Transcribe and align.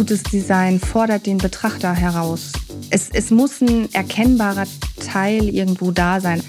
Gutes 0.00 0.22
Design 0.22 0.80
fordert 0.80 1.26
den 1.26 1.36
Betrachter 1.36 1.92
heraus. 1.92 2.52
Es, 2.88 3.10
es 3.12 3.30
muss 3.30 3.60
ein 3.60 3.92
erkennbarer 3.92 4.64
Teil 4.98 5.50
irgendwo 5.50 5.90
da 5.90 6.22
sein. 6.22 6.42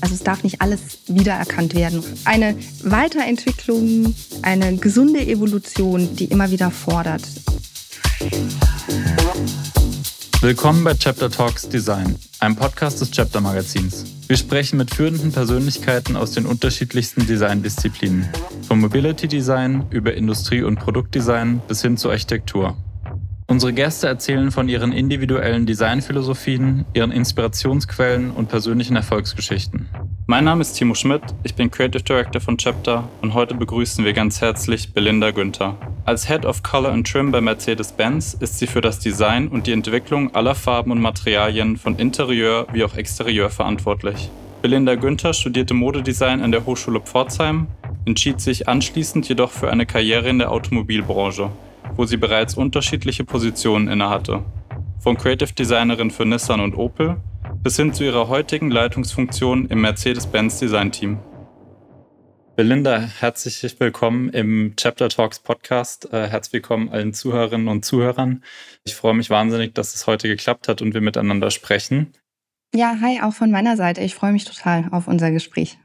Also 0.00 0.14
es 0.14 0.22
darf 0.22 0.44
nicht 0.44 0.62
alles 0.62 0.80
wiedererkannt 1.08 1.74
werden. 1.74 2.04
Eine 2.24 2.56
Weiterentwicklung, 2.84 4.14
eine 4.42 4.76
gesunde 4.76 5.26
Evolution, 5.26 6.14
die 6.14 6.26
immer 6.26 6.52
wieder 6.52 6.70
fordert. 6.70 7.22
Willkommen 10.40 10.84
bei 10.84 10.94
Chapter 10.94 11.32
Talks 11.32 11.68
Design, 11.68 12.14
einem 12.38 12.54
Podcast 12.54 13.00
des 13.00 13.10
Chapter 13.10 13.40
Magazins. 13.40 14.04
Wir 14.28 14.36
sprechen 14.36 14.76
mit 14.76 14.94
führenden 14.94 15.32
Persönlichkeiten 15.32 16.14
aus 16.14 16.30
den 16.30 16.46
unterschiedlichsten 16.46 17.26
Designdisziplinen, 17.26 18.28
vom 18.68 18.80
Mobility 18.80 19.26
Design 19.26 19.84
über 19.90 20.14
Industrie- 20.14 20.62
und 20.62 20.76
Produktdesign 20.76 21.60
bis 21.66 21.82
hin 21.82 21.96
zur 21.96 22.12
Architektur. 22.12 22.76
Unsere 23.46 23.74
Gäste 23.74 24.06
erzählen 24.06 24.50
von 24.50 24.70
ihren 24.70 24.92
individuellen 24.92 25.66
Designphilosophien, 25.66 26.86
ihren 26.94 27.12
Inspirationsquellen 27.12 28.30
und 28.30 28.48
persönlichen 28.48 28.96
Erfolgsgeschichten. 28.96 29.86
Mein 30.26 30.44
Name 30.44 30.62
ist 30.62 30.72
Timo 30.72 30.94
Schmidt, 30.94 31.20
ich 31.42 31.54
bin 31.54 31.70
Creative 31.70 32.02
Director 32.02 32.40
von 32.40 32.56
Chapter 32.56 33.06
und 33.20 33.34
heute 33.34 33.54
begrüßen 33.54 34.02
wir 34.02 34.14
ganz 34.14 34.40
herzlich 34.40 34.94
Belinda 34.94 35.30
Günther. 35.30 35.76
Als 36.06 36.26
Head 36.26 36.46
of 36.46 36.62
Color 36.62 36.92
and 36.92 37.06
Trim 37.06 37.32
bei 37.32 37.42
Mercedes-Benz 37.42 38.32
ist 38.40 38.58
sie 38.58 38.66
für 38.66 38.80
das 38.80 38.98
Design 38.98 39.48
und 39.48 39.66
die 39.66 39.72
Entwicklung 39.72 40.34
aller 40.34 40.54
Farben 40.54 40.90
und 40.90 41.02
Materialien 41.02 41.76
von 41.76 41.96
Interieur 41.96 42.66
wie 42.72 42.82
auch 42.82 42.96
Exterieur 42.96 43.50
verantwortlich. 43.50 44.30
Belinda 44.62 44.94
Günther 44.94 45.34
studierte 45.34 45.74
Modedesign 45.74 46.40
an 46.40 46.50
der 46.50 46.64
Hochschule 46.64 47.00
Pforzheim, 47.00 47.66
entschied 48.06 48.40
sich 48.40 48.68
anschließend 48.68 49.28
jedoch 49.28 49.50
für 49.50 49.70
eine 49.70 49.84
Karriere 49.84 50.30
in 50.30 50.38
der 50.38 50.50
Automobilbranche, 50.50 51.50
wo 51.96 52.04
sie 52.04 52.16
bereits 52.16 52.54
unterschiedliche 52.54 53.24
Positionen 53.24 53.88
innehatte. 53.88 54.44
Von 54.98 55.16
Creative 55.16 55.52
Designerin 55.52 56.10
für 56.10 56.24
Nissan 56.24 56.60
und 56.60 56.74
Opel 56.74 57.16
bis 57.62 57.76
hin 57.76 57.92
zu 57.92 58.04
ihrer 58.04 58.28
heutigen 58.28 58.70
Leitungsfunktion 58.70 59.66
im 59.66 59.80
Mercedes-Benz 59.80 60.58
Design 60.58 60.92
Team. 60.92 61.18
Belinda, 62.56 62.98
herzlich 62.98 63.64
willkommen 63.80 64.28
im 64.28 64.74
Chapter 64.76 65.08
Talks 65.08 65.40
Podcast. 65.40 66.12
Äh, 66.12 66.28
herzlich 66.28 66.52
willkommen 66.52 66.88
allen 66.90 67.12
Zuhörerinnen 67.12 67.68
und 67.68 67.84
Zuhörern. 67.84 68.44
Ich 68.84 68.94
freue 68.94 69.14
mich 69.14 69.30
wahnsinnig, 69.30 69.74
dass 69.74 69.94
es 69.94 70.06
heute 70.06 70.28
geklappt 70.28 70.68
hat 70.68 70.80
und 70.80 70.94
wir 70.94 71.00
miteinander 71.00 71.50
sprechen. 71.50 72.12
Ja, 72.74 72.96
hi, 73.00 73.20
auch 73.22 73.32
von 73.32 73.50
meiner 73.50 73.76
Seite. 73.76 74.02
Ich 74.02 74.14
freue 74.14 74.32
mich 74.32 74.44
total 74.44 74.88
auf 74.90 75.08
unser 75.08 75.30
Gespräch. 75.30 75.78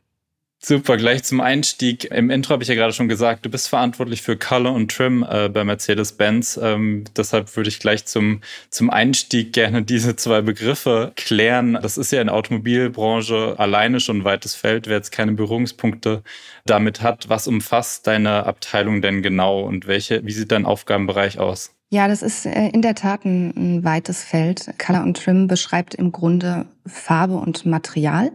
Super, 0.62 0.98
gleich 0.98 1.24
zum 1.24 1.40
Einstieg. 1.40 2.12
Im 2.12 2.30
Intro 2.30 2.52
habe 2.52 2.64
ich 2.64 2.70
ja 2.70 2.76
gerade 2.76 2.92
schon 2.92 3.08
gesagt, 3.08 3.46
du 3.46 3.50
bist 3.50 3.70
verantwortlich 3.70 4.22
für 4.22 4.36
Color 4.36 4.74
und 4.74 4.92
Trim 4.92 5.26
äh, 5.28 5.48
bei 5.48 5.64
Mercedes-Benz. 5.64 6.60
Ähm, 6.62 7.06
deshalb 7.16 7.56
würde 7.56 7.70
ich 7.70 7.80
gleich 7.80 8.06
zum, 8.06 8.42
zum 8.70 8.90
Einstieg 8.90 9.54
gerne 9.54 9.84
diese 9.84 10.18
zwei 10.18 10.42
Begriffe 10.42 11.14
klären. 11.16 11.80
Das 11.82 11.98
ist 11.98 12.12
ja 12.12 12.20
in 12.20 12.28
der 12.28 12.36
Automobilbranche 12.36 13.56
alleine 13.58 14.02
schon 14.02 14.18
ein 14.18 14.24
weites 14.26 14.54
Feld, 14.54 14.88
wer 14.88 14.98
jetzt 14.98 15.14
keine 15.14 15.32
Berührungspunkte 15.32 16.24
damit 16.66 17.02
hat. 17.02 17.30
Was 17.30 17.48
umfasst 17.48 18.06
deine 18.06 18.46
Abteilung 18.46 19.02
denn 19.02 19.22
genau 19.22 19.62
und 19.62 19.88
welche, 19.88 20.26
wie 20.26 20.34
sieht 20.34 20.52
dein 20.52 20.66
Aufgabenbereich 20.66 21.40
aus? 21.40 21.74
Ja, 21.90 22.10
das 22.10 22.22
ist 22.22 22.46
äh, 22.46 22.68
in 22.68 22.82
der 22.82 22.96
Tat 22.96 23.24
ein, 23.24 23.54
ein 23.56 23.84
weites 23.86 24.26
Feld. 24.26 24.74
Color 24.78 25.04
und 25.04 25.16
Trim 25.16 25.48
beschreibt 25.48 25.96
im 25.96 26.12
Grunde 26.12 26.66
Farbe 26.86 27.36
und 27.36 27.66
Material 27.66 28.34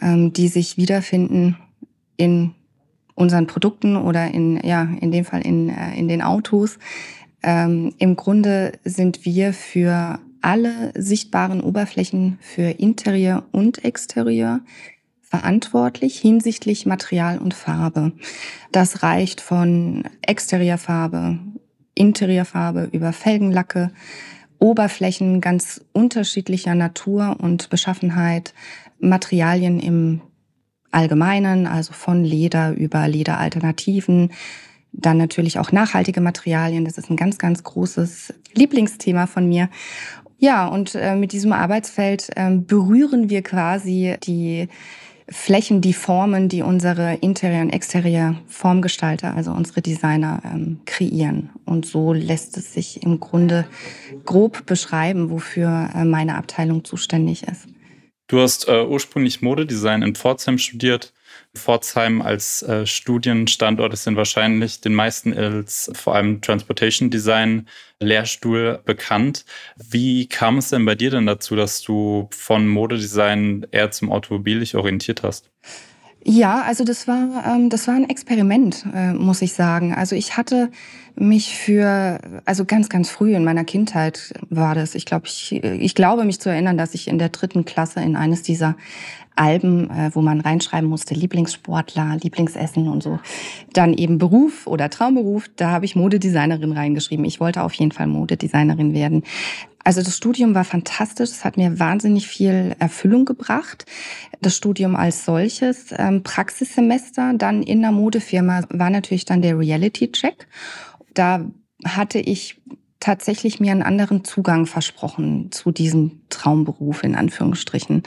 ähm, 0.00 0.32
die 0.32 0.48
sich 0.48 0.76
wiederfinden 0.76 1.56
in 2.16 2.54
unseren 3.14 3.46
Produkten 3.46 3.96
oder 3.96 4.28
in, 4.28 4.60
ja, 4.64 4.88
in 5.00 5.10
dem 5.10 5.24
Fall 5.24 5.42
in, 5.42 5.68
äh, 5.68 5.94
in 5.96 6.08
den 6.08 6.22
Autos. 6.22 6.78
Ähm, 7.42 7.94
Im 7.98 8.16
Grunde 8.16 8.72
sind 8.84 9.24
wir 9.24 9.52
für 9.52 10.18
alle 10.40 10.92
sichtbaren 10.94 11.60
Oberflächen 11.60 12.38
für 12.40 12.62
Interieur 12.62 13.44
und 13.50 13.84
Exterieur 13.84 14.60
verantwortlich 15.20 16.18
hinsichtlich 16.18 16.86
Material 16.86 17.38
und 17.38 17.54
Farbe. 17.54 18.12
Das 18.72 19.02
reicht 19.02 19.40
von 19.40 20.04
Exteriorfarbe, 20.22 21.38
Interiorfarbe 21.94 22.88
über 22.92 23.12
Felgenlacke, 23.12 23.90
Oberflächen 24.58 25.40
ganz 25.40 25.84
unterschiedlicher 25.92 26.74
Natur 26.74 27.36
und 27.40 27.68
Beschaffenheit, 27.68 28.54
Materialien 29.00 29.80
im 29.80 30.20
Allgemeinen, 30.90 31.66
also 31.66 31.92
von 31.92 32.24
Leder 32.24 32.72
über 32.72 33.06
Lederalternativen, 33.06 34.32
dann 34.92 35.18
natürlich 35.18 35.58
auch 35.58 35.70
nachhaltige 35.70 36.20
Materialien. 36.20 36.84
Das 36.84 36.98
ist 36.98 37.10
ein 37.10 37.16
ganz, 37.16 37.38
ganz 37.38 37.62
großes 37.62 38.34
Lieblingsthema 38.54 39.26
von 39.26 39.48
mir. 39.48 39.68
Ja, 40.38 40.66
und 40.66 40.94
äh, 40.94 41.16
mit 41.16 41.32
diesem 41.32 41.52
Arbeitsfeld 41.52 42.30
äh, 42.36 42.50
berühren 42.50 43.28
wir 43.28 43.42
quasi 43.42 44.16
die 44.22 44.68
Flächen, 45.30 45.82
die 45.82 45.92
Formen, 45.92 46.48
die 46.48 46.62
unsere 46.62 47.14
Interieur- 47.16 47.60
und 47.60 47.70
Exterieur-Formgestalter, 47.70 49.34
also 49.34 49.50
unsere 49.52 49.82
Designer, 49.82 50.40
ähm, 50.44 50.80
kreieren. 50.86 51.50
Und 51.66 51.84
so 51.84 52.14
lässt 52.14 52.56
es 52.56 52.72
sich 52.72 53.02
im 53.02 53.20
Grunde 53.20 53.66
grob 54.24 54.64
beschreiben, 54.64 55.28
wofür 55.28 55.90
äh, 55.94 56.04
meine 56.04 56.36
Abteilung 56.36 56.84
zuständig 56.84 57.42
ist. 57.42 57.66
Du 58.28 58.40
hast 58.40 58.68
äh, 58.68 58.84
ursprünglich 58.84 59.40
Modedesign 59.40 60.02
in 60.02 60.14
Pforzheim 60.14 60.58
studiert. 60.58 61.14
Pforzheim 61.54 62.20
als 62.20 62.62
äh, 62.62 62.86
Studienstandort 62.86 63.94
ist 63.94 64.06
dann 64.06 64.16
wahrscheinlich 64.16 64.82
den 64.82 64.94
meisten 64.94 65.32
als 65.32 65.90
vor 65.94 66.14
allem 66.14 66.42
Transportation 66.42 67.08
Design 67.08 67.66
Lehrstuhl 68.00 68.80
bekannt. 68.84 69.46
Wie 69.76 70.28
kam 70.28 70.58
es 70.58 70.68
denn 70.68 70.84
bei 70.84 70.94
dir 70.94 71.10
denn 71.10 71.24
dazu, 71.24 71.56
dass 71.56 71.80
du 71.80 72.28
von 72.30 72.68
Modedesign 72.68 73.66
eher 73.70 73.90
zum 73.90 74.12
Automobil 74.12 74.60
dich 74.60 74.74
orientiert 74.74 75.22
hast? 75.22 75.50
Ja, 76.30 76.60
also 76.60 76.84
das 76.84 77.08
war 77.08 77.42
ähm, 77.46 77.70
das 77.70 77.88
war 77.88 77.94
ein 77.94 78.10
Experiment, 78.10 78.84
äh, 78.94 79.14
muss 79.14 79.40
ich 79.40 79.54
sagen. 79.54 79.94
Also 79.94 80.14
ich 80.14 80.36
hatte 80.36 80.70
mich 81.16 81.56
für 81.56 82.20
also 82.44 82.66
ganz 82.66 82.90
ganz 82.90 83.08
früh 83.08 83.34
in 83.34 83.44
meiner 83.44 83.64
Kindheit 83.64 84.34
war 84.50 84.74
das. 84.74 84.94
Ich 84.94 85.06
glaube 85.06 85.26
ich 85.26 85.52
ich 85.64 85.94
glaube 85.94 86.26
mich 86.26 86.38
zu 86.38 86.50
erinnern, 86.50 86.76
dass 86.76 86.92
ich 86.92 87.08
in 87.08 87.18
der 87.18 87.30
dritten 87.30 87.64
Klasse 87.64 88.00
in 88.00 88.14
eines 88.14 88.42
dieser 88.42 88.76
Alben, 89.38 89.90
äh, 89.90 90.10
wo 90.14 90.20
man 90.20 90.40
reinschreiben 90.40 90.88
musste 90.88 91.14
Lieblingssportler, 91.14 92.16
Lieblingsessen 92.22 92.88
und 92.88 93.02
so, 93.02 93.18
dann 93.72 93.94
eben 93.94 94.18
Beruf 94.18 94.66
oder 94.66 94.90
Traumberuf. 94.90 95.48
Da 95.56 95.70
habe 95.70 95.84
ich 95.84 95.96
Modedesignerin 95.96 96.72
reingeschrieben. 96.72 97.24
Ich 97.24 97.40
wollte 97.40 97.62
auf 97.62 97.74
jeden 97.74 97.92
Fall 97.92 98.06
Modedesignerin 98.06 98.94
werden. 98.94 99.22
Also 99.84 100.02
das 100.02 100.16
Studium 100.16 100.54
war 100.54 100.64
fantastisch. 100.64 101.30
Es 101.30 101.44
hat 101.44 101.56
mir 101.56 101.78
wahnsinnig 101.78 102.26
viel 102.26 102.76
Erfüllung 102.78 103.24
gebracht. 103.24 103.86
Das 104.42 104.56
Studium 104.56 104.96
als 104.96 105.24
solches, 105.24 105.94
ähm, 105.96 106.22
Praxissemester, 106.22 107.32
dann 107.34 107.62
in 107.62 107.80
der 107.80 107.92
Modefirma 107.92 108.64
war 108.70 108.90
natürlich 108.90 109.24
dann 109.24 109.40
der 109.40 109.58
Reality-Check. 109.58 110.46
Da 111.14 111.46
hatte 111.84 112.18
ich 112.18 112.60
tatsächlich 113.00 113.60
mir 113.60 113.72
einen 113.72 113.82
anderen 113.82 114.24
Zugang 114.24 114.66
versprochen 114.66 115.52
zu 115.52 115.70
diesem 115.70 116.20
Traumberuf 116.28 117.04
in 117.04 117.14
Anführungsstrichen. 117.14 118.02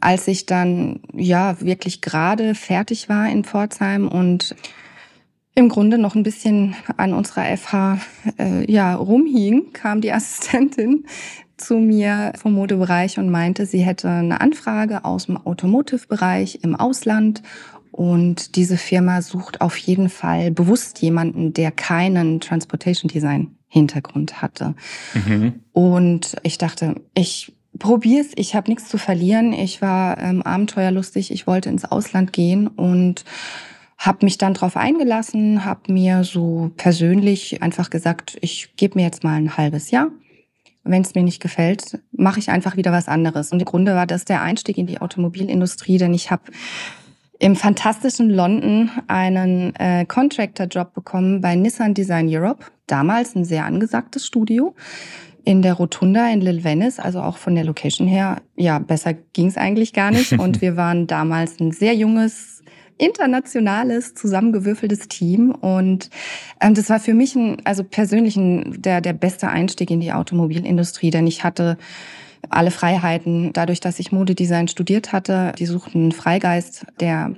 Als 0.00 0.28
ich 0.28 0.46
dann 0.46 1.00
ja 1.12 1.60
wirklich 1.60 2.00
gerade 2.00 2.54
fertig 2.54 3.08
war 3.08 3.28
in 3.28 3.44
Pforzheim 3.44 4.08
und 4.08 4.54
im 5.54 5.68
Grunde 5.68 5.98
noch 5.98 6.14
ein 6.14 6.22
bisschen 6.22 6.76
an 6.96 7.12
unserer 7.12 7.56
FH 7.56 7.98
äh, 8.38 8.70
ja 8.70 8.94
rumhing, 8.94 9.72
kam 9.72 10.00
die 10.00 10.12
Assistentin 10.12 11.04
zu 11.56 11.78
mir 11.78 12.32
vom 12.36 12.52
Modebereich 12.52 13.18
und 13.18 13.30
meinte, 13.30 13.66
sie 13.66 13.80
hätte 13.80 14.08
eine 14.08 14.40
Anfrage 14.40 15.04
aus 15.04 15.26
dem 15.26 15.36
Automotive-Bereich 15.36 16.60
im 16.62 16.76
Ausland 16.76 17.42
und 17.90 18.54
diese 18.54 18.76
Firma 18.76 19.22
sucht 19.22 19.60
auf 19.60 19.76
jeden 19.76 20.08
Fall 20.08 20.52
bewusst 20.52 21.02
jemanden, 21.02 21.52
der 21.52 21.72
keinen 21.72 22.38
Transportation 22.38 23.08
Design 23.08 23.56
Hintergrund 23.66 24.40
hatte. 24.40 24.74
Mhm. 25.14 25.60
Und 25.72 26.36
ich 26.42 26.58
dachte, 26.58 26.94
ich 27.14 27.52
probier's, 27.78 28.28
ich 28.36 28.54
habe 28.54 28.70
nichts 28.70 28.88
zu 28.88 28.98
verlieren. 28.98 29.52
Ich 29.52 29.80
war 29.82 30.18
ähm, 30.18 30.42
abenteuerlustig, 30.42 31.30
ich 31.30 31.46
wollte 31.46 31.68
ins 31.68 31.84
Ausland 31.84 32.32
gehen 32.32 32.68
und 32.68 33.24
habe 33.98 34.24
mich 34.24 34.38
dann 34.38 34.54
darauf 34.54 34.76
eingelassen, 34.76 35.64
habe 35.64 35.92
mir 35.92 36.22
so 36.22 36.70
persönlich 36.76 37.62
einfach 37.62 37.90
gesagt, 37.90 38.38
ich 38.40 38.76
gebe 38.76 38.98
mir 38.98 39.04
jetzt 39.04 39.24
mal 39.24 39.34
ein 39.34 39.56
halbes 39.56 39.90
Jahr. 39.90 40.08
Wenn 40.84 41.02
es 41.02 41.14
mir 41.14 41.24
nicht 41.24 41.42
gefällt, 41.42 42.00
mache 42.12 42.38
ich 42.38 42.48
einfach 42.48 42.76
wieder 42.76 42.92
was 42.92 43.08
anderes. 43.08 43.50
Und 43.50 43.60
im 43.60 43.66
Grunde 43.66 43.94
war 43.94 44.06
das 44.06 44.24
der 44.24 44.40
Einstieg 44.40 44.78
in 44.78 44.86
die 44.86 45.00
Automobilindustrie, 45.00 45.98
denn 45.98 46.14
ich 46.14 46.30
habe 46.30 46.44
im 47.40 47.56
fantastischen 47.56 48.30
London 48.30 48.90
einen 49.06 49.74
äh, 49.76 50.04
Contractor-Job 50.06 50.94
bekommen 50.94 51.40
bei 51.40 51.54
Nissan 51.54 51.94
Design 51.94 52.28
Europe. 52.28 52.64
Damals 52.86 53.34
ein 53.34 53.44
sehr 53.44 53.64
angesagtes 53.64 54.26
Studio 54.26 54.74
in 55.44 55.62
der 55.62 55.74
Rotunda 55.74 56.30
in 56.30 56.40
Lil 56.40 56.64
Venice, 56.64 56.98
also 56.98 57.20
auch 57.20 57.38
von 57.38 57.54
der 57.54 57.64
Location 57.64 58.06
her. 58.06 58.42
Ja, 58.56 58.78
besser 58.78 59.14
ging 59.14 59.46
es 59.46 59.56
eigentlich 59.56 59.92
gar 59.92 60.10
nicht. 60.10 60.32
Und 60.38 60.60
wir 60.60 60.76
waren 60.76 61.06
damals 61.06 61.60
ein 61.60 61.72
sehr 61.72 61.94
junges 61.94 62.62
internationales, 62.98 64.14
zusammengewürfeltes 64.14 65.08
Team. 65.08 65.52
Und 65.52 66.10
ähm, 66.60 66.74
das 66.74 66.90
war 66.90 67.00
für 67.00 67.14
mich 67.14 67.34
ein, 67.36 67.64
also 67.64 67.84
persönlich 67.84 68.36
ein, 68.36 68.82
der, 68.82 69.00
der 69.00 69.12
beste 69.12 69.48
Einstieg 69.48 69.90
in 69.90 70.00
die 70.00 70.12
Automobilindustrie, 70.12 71.10
denn 71.10 71.26
ich 71.26 71.44
hatte 71.44 71.78
alle 72.50 72.70
Freiheiten. 72.70 73.52
Dadurch, 73.52 73.80
dass 73.80 73.98
ich 73.98 74.12
Modedesign 74.12 74.68
studiert 74.68 75.12
hatte, 75.12 75.52
die 75.58 75.66
suchten 75.66 76.02
einen 76.02 76.12
Freigeist, 76.12 76.86
der 77.00 77.34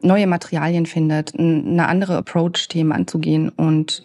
neue 0.00 0.26
Materialien 0.26 0.86
findet, 0.86 1.38
eine 1.38 1.88
andere 1.88 2.16
Approach, 2.16 2.68
Themen 2.68 2.92
anzugehen. 2.92 3.48
Und 3.48 4.02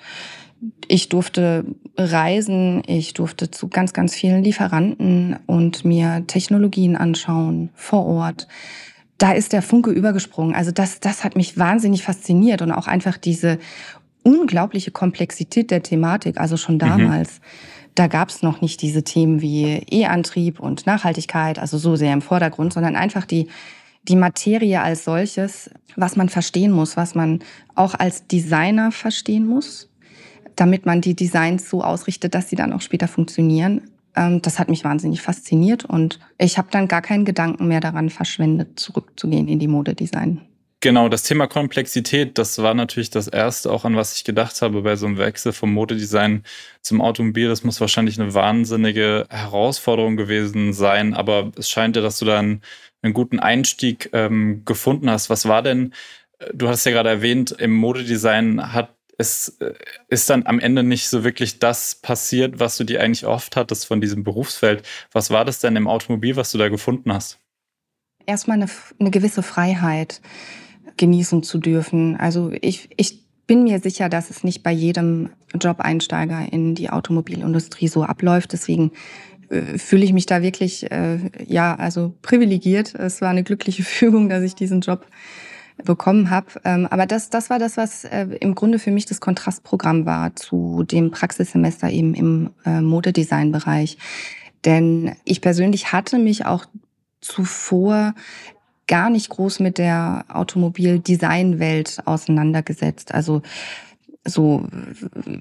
ich 0.88 1.09
durfte 1.09 1.65
reisen, 1.97 2.81
ich 2.87 3.13
durfte 3.13 3.51
zu 3.51 3.67
ganz, 3.67 3.93
ganz 3.93 4.15
vielen 4.15 4.43
Lieferanten 4.43 5.37
und 5.45 5.85
mir 5.85 6.23
Technologien 6.27 6.95
anschauen 6.95 7.69
vor 7.75 8.05
Ort. 8.05 8.47
Da 9.17 9.31
ist 9.31 9.53
der 9.53 9.61
Funke 9.61 9.91
übergesprungen. 9.91 10.55
Also 10.55 10.71
das, 10.71 10.99
das 10.99 11.23
hat 11.23 11.35
mich 11.35 11.57
wahnsinnig 11.57 12.03
fasziniert 12.03 12.61
und 12.61 12.71
auch 12.71 12.87
einfach 12.87 13.17
diese 13.17 13.59
unglaubliche 14.23 14.91
Komplexität 14.91 15.69
der 15.69 15.83
Thematik, 15.83 16.39
also 16.39 16.57
schon 16.57 16.75
mhm. 16.75 16.79
damals. 16.79 17.39
Mhm. 17.39 17.43
Da 17.95 18.07
gab 18.07 18.29
es 18.29 18.41
noch 18.41 18.61
nicht 18.61 18.81
diese 18.81 19.03
Themen 19.03 19.41
wie 19.41 19.83
E-Antrieb 19.91 20.59
und 20.59 20.87
Nachhaltigkeit, 20.87 21.59
also 21.59 21.77
so 21.77 21.95
sehr 21.95 22.11
im 22.11 22.23
Vordergrund, 22.23 22.73
sondern 22.73 22.95
einfach 22.95 23.25
die, 23.25 23.49
die 24.03 24.15
Materie 24.15 24.81
als 24.81 25.03
solches, 25.05 25.69
was 25.95 26.15
man 26.15 26.29
verstehen 26.29 26.71
muss, 26.71 26.97
was 26.97 27.13
man 27.13 27.39
auch 27.75 27.93
als 27.93 28.25
Designer 28.25 28.91
verstehen 28.91 29.45
muss, 29.45 29.89
damit 30.55 30.85
man 30.85 31.01
die 31.01 31.15
Designs 31.15 31.69
so 31.69 31.83
ausrichtet, 31.83 32.35
dass 32.35 32.50
sie 32.50 32.55
dann 32.55 32.73
auch 32.73 32.81
später 32.81 33.07
funktionieren. 33.07 33.81
Ähm, 34.15 34.41
das 34.41 34.59
hat 34.59 34.69
mich 34.69 34.83
wahnsinnig 34.83 35.21
fasziniert 35.21 35.85
und 35.85 36.19
ich 36.38 36.57
habe 36.57 36.69
dann 36.71 36.88
gar 36.88 37.01
keinen 37.01 37.25
Gedanken 37.25 37.67
mehr 37.67 37.79
daran 37.79 38.09
verschwendet, 38.09 38.79
zurückzugehen 38.79 39.47
in 39.47 39.59
die 39.59 39.67
Modedesign. 39.67 40.41
Genau, 40.83 41.07
das 41.07 41.23
Thema 41.23 41.47
Komplexität, 41.47 42.38
das 42.38 42.61
war 42.61 42.73
natürlich 42.73 43.09
das 43.09 43.29
erste, 43.29 43.71
auch 43.71 43.85
an 43.85 43.95
was 43.95 44.17
ich 44.17 44.25
gedacht 44.25 44.61
habe 44.61 44.81
bei 44.81 44.97
so 44.97 45.05
einem 45.05 45.17
Wechsel 45.17 45.53
vom 45.53 45.71
Modedesign 45.73 46.44
zum 46.81 47.00
Automobil. 47.00 47.47
Das 47.47 47.63
muss 47.63 47.79
wahrscheinlich 47.79 48.19
eine 48.19 48.33
wahnsinnige 48.33 49.25
Herausforderung 49.29 50.17
gewesen 50.17 50.73
sein, 50.73 51.13
aber 51.13 51.53
es 51.57 51.69
scheint 51.69 51.95
ja, 51.95 52.01
dass 52.01 52.19
du 52.19 52.25
da 52.25 52.38
einen, 52.38 52.61
einen 53.01 53.13
guten 53.13 53.39
Einstieg 53.39 54.09
ähm, 54.11 54.63
gefunden 54.65 55.09
hast. 55.09 55.29
Was 55.29 55.47
war 55.47 55.61
denn, 55.61 55.94
äh, 56.39 56.47
du 56.53 56.67
hast 56.67 56.83
ja 56.83 56.91
gerade 56.91 57.07
erwähnt, 57.07 57.51
im 57.51 57.73
Modedesign 57.73 58.73
hat 58.73 58.94
es 59.18 59.57
äh, 59.60 59.74
ist 60.07 60.30
dann 60.30 60.45
am 60.45 60.60
Ende 60.60 60.83
nicht 60.83 61.07
so 61.07 61.24
wirklich 61.24 61.60
das 61.60 61.95
passiert, 61.95 62.60
was 62.60 62.77
du 62.77 62.83
dir 62.83 63.01
eigentlich 63.01 63.25
oft 63.25 63.56
hattest 63.56 63.86
von 63.86 64.01
diesem 64.01 64.24
Berufsfeld. 64.24 64.83
Was 65.12 65.30
war 65.30 65.45
das 65.45 65.60
denn 65.60 65.75
im 65.75 65.88
Automobil, 65.88 66.36
was 66.36 66.51
du 66.51 66.57
da 66.57 66.69
gefunden 66.69 67.13
hast? 67.13 67.39
Erstmal 68.25 68.57
eine, 68.57 68.69
eine 69.00 69.12
gewisse 69.12 69.44
Freiheit 69.44 70.21
genießen 70.98 71.44
zu 71.44 71.57
dürfen. 71.57 72.15
Also 72.18 72.51
ich, 72.62 72.89
ich 72.98 73.24
bin 73.48 73.63
mir 73.63 73.80
sicher, 73.80 74.10
dass 74.10 74.30
es 74.30 74.44
nicht 74.44 74.63
bei 74.63 74.71
jedem 74.71 75.30
Job-Einsteiger 75.60 76.51
in 76.51 76.75
die 76.75 76.89
Automobilindustrie 76.89 77.88
so 77.88 78.04
abläuft. 78.04 78.54
Deswegen 78.54 78.92
äh, 79.50 79.77
fühle 79.77 80.06
ich 80.06 80.13
mich 80.13 80.25
da 80.25 80.42
wirklich, 80.42 80.89
äh, 80.92 81.19
ja, 81.45 81.75
also 81.75 82.13
privilegiert. 82.21 82.95
Es 82.95 83.21
war 83.21 83.30
eine 83.30 83.44
glückliche 83.44 83.83
Fügung, 83.83 84.30
dass 84.30 84.44
ich 84.44 84.56
diesen 84.56 84.81
Job 84.81 85.06
bekommen 85.83 86.29
habe. 86.29 86.47
Ähm, 86.65 86.87
aber 86.89 87.05
das, 87.05 87.29
das 87.29 87.49
war 87.49 87.59
das, 87.59 87.77
was 87.77 88.03
äh, 88.03 88.27
im 88.39 88.55
Grunde 88.55 88.79
für 88.79 88.91
mich 88.91 89.05
das 89.05 89.19
Kontrastprogramm 89.19 90.05
war 90.05 90.35
zu 90.35 90.83
dem 90.83 91.11
Praxissemester 91.11 91.89
eben 91.89 92.13
im 92.13 92.51
äh, 92.65 92.81
Modedesign-Bereich. 92.81 93.97
Denn 94.65 95.15
ich 95.25 95.41
persönlich 95.41 95.91
hatte 95.91 96.17
mich 96.19 96.45
auch 96.45 96.65
zuvor 97.21 98.13
gar 98.87 99.09
nicht 99.09 99.29
groß 99.29 99.59
mit 99.59 99.77
der 99.77 100.25
Automobildesign-Welt 100.29 102.03
auseinandergesetzt. 102.05 103.13
Also 103.13 103.41
so 104.25 104.65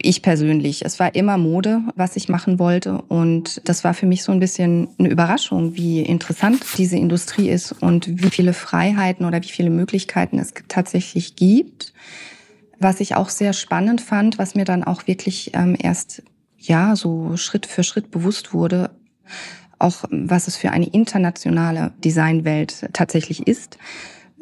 ich 0.00 0.22
persönlich. 0.22 0.84
Es 0.84 0.98
war 0.98 1.14
immer 1.14 1.38
Mode, 1.38 1.82
was 1.94 2.16
ich 2.16 2.28
machen 2.28 2.58
wollte. 2.58 3.00
Und 3.02 3.68
das 3.68 3.84
war 3.84 3.94
für 3.94 4.06
mich 4.06 4.24
so 4.24 4.32
ein 4.32 4.40
bisschen 4.40 4.88
eine 4.98 5.08
Überraschung, 5.08 5.76
wie 5.76 6.00
interessant 6.00 6.64
diese 6.76 6.96
Industrie 6.96 7.48
ist 7.48 7.72
und 7.72 8.08
wie 8.08 8.30
viele 8.30 8.52
Freiheiten 8.52 9.24
oder 9.24 9.40
wie 9.42 9.48
viele 9.48 9.70
Möglichkeiten 9.70 10.38
es 10.38 10.52
tatsächlich 10.68 11.36
gibt. 11.36 11.92
Was 12.80 12.98
ich 12.98 13.14
auch 13.14 13.28
sehr 13.28 13.52
spannend 13.52 14.00
fand, 14.00 14.38
was 14.38 14.56
mir 14.56 14.64
dann 14.64 14.82
auch 14.82 15.06
wirklich 15.06 15.52
ähm, 15.54 15.76
erst 15.80 16.24
ja 16.58 16.96
so 16.96 17.36
Schritt 17.36 17.66
für 17.66 17.84
Schritt 17.84 18.10
bewusst 18.10 18.52
wurde, 18.52 18.90
auch 19.78 20.04
was 20.10 20.48
es 20.48 20.56
für 20.56 20.70
eine 20.72 20.86
internationale 20.86 21.92
Designwelt 22.04 22.88
tatsächlich 22.92 23.46
ist. 23.46 23.78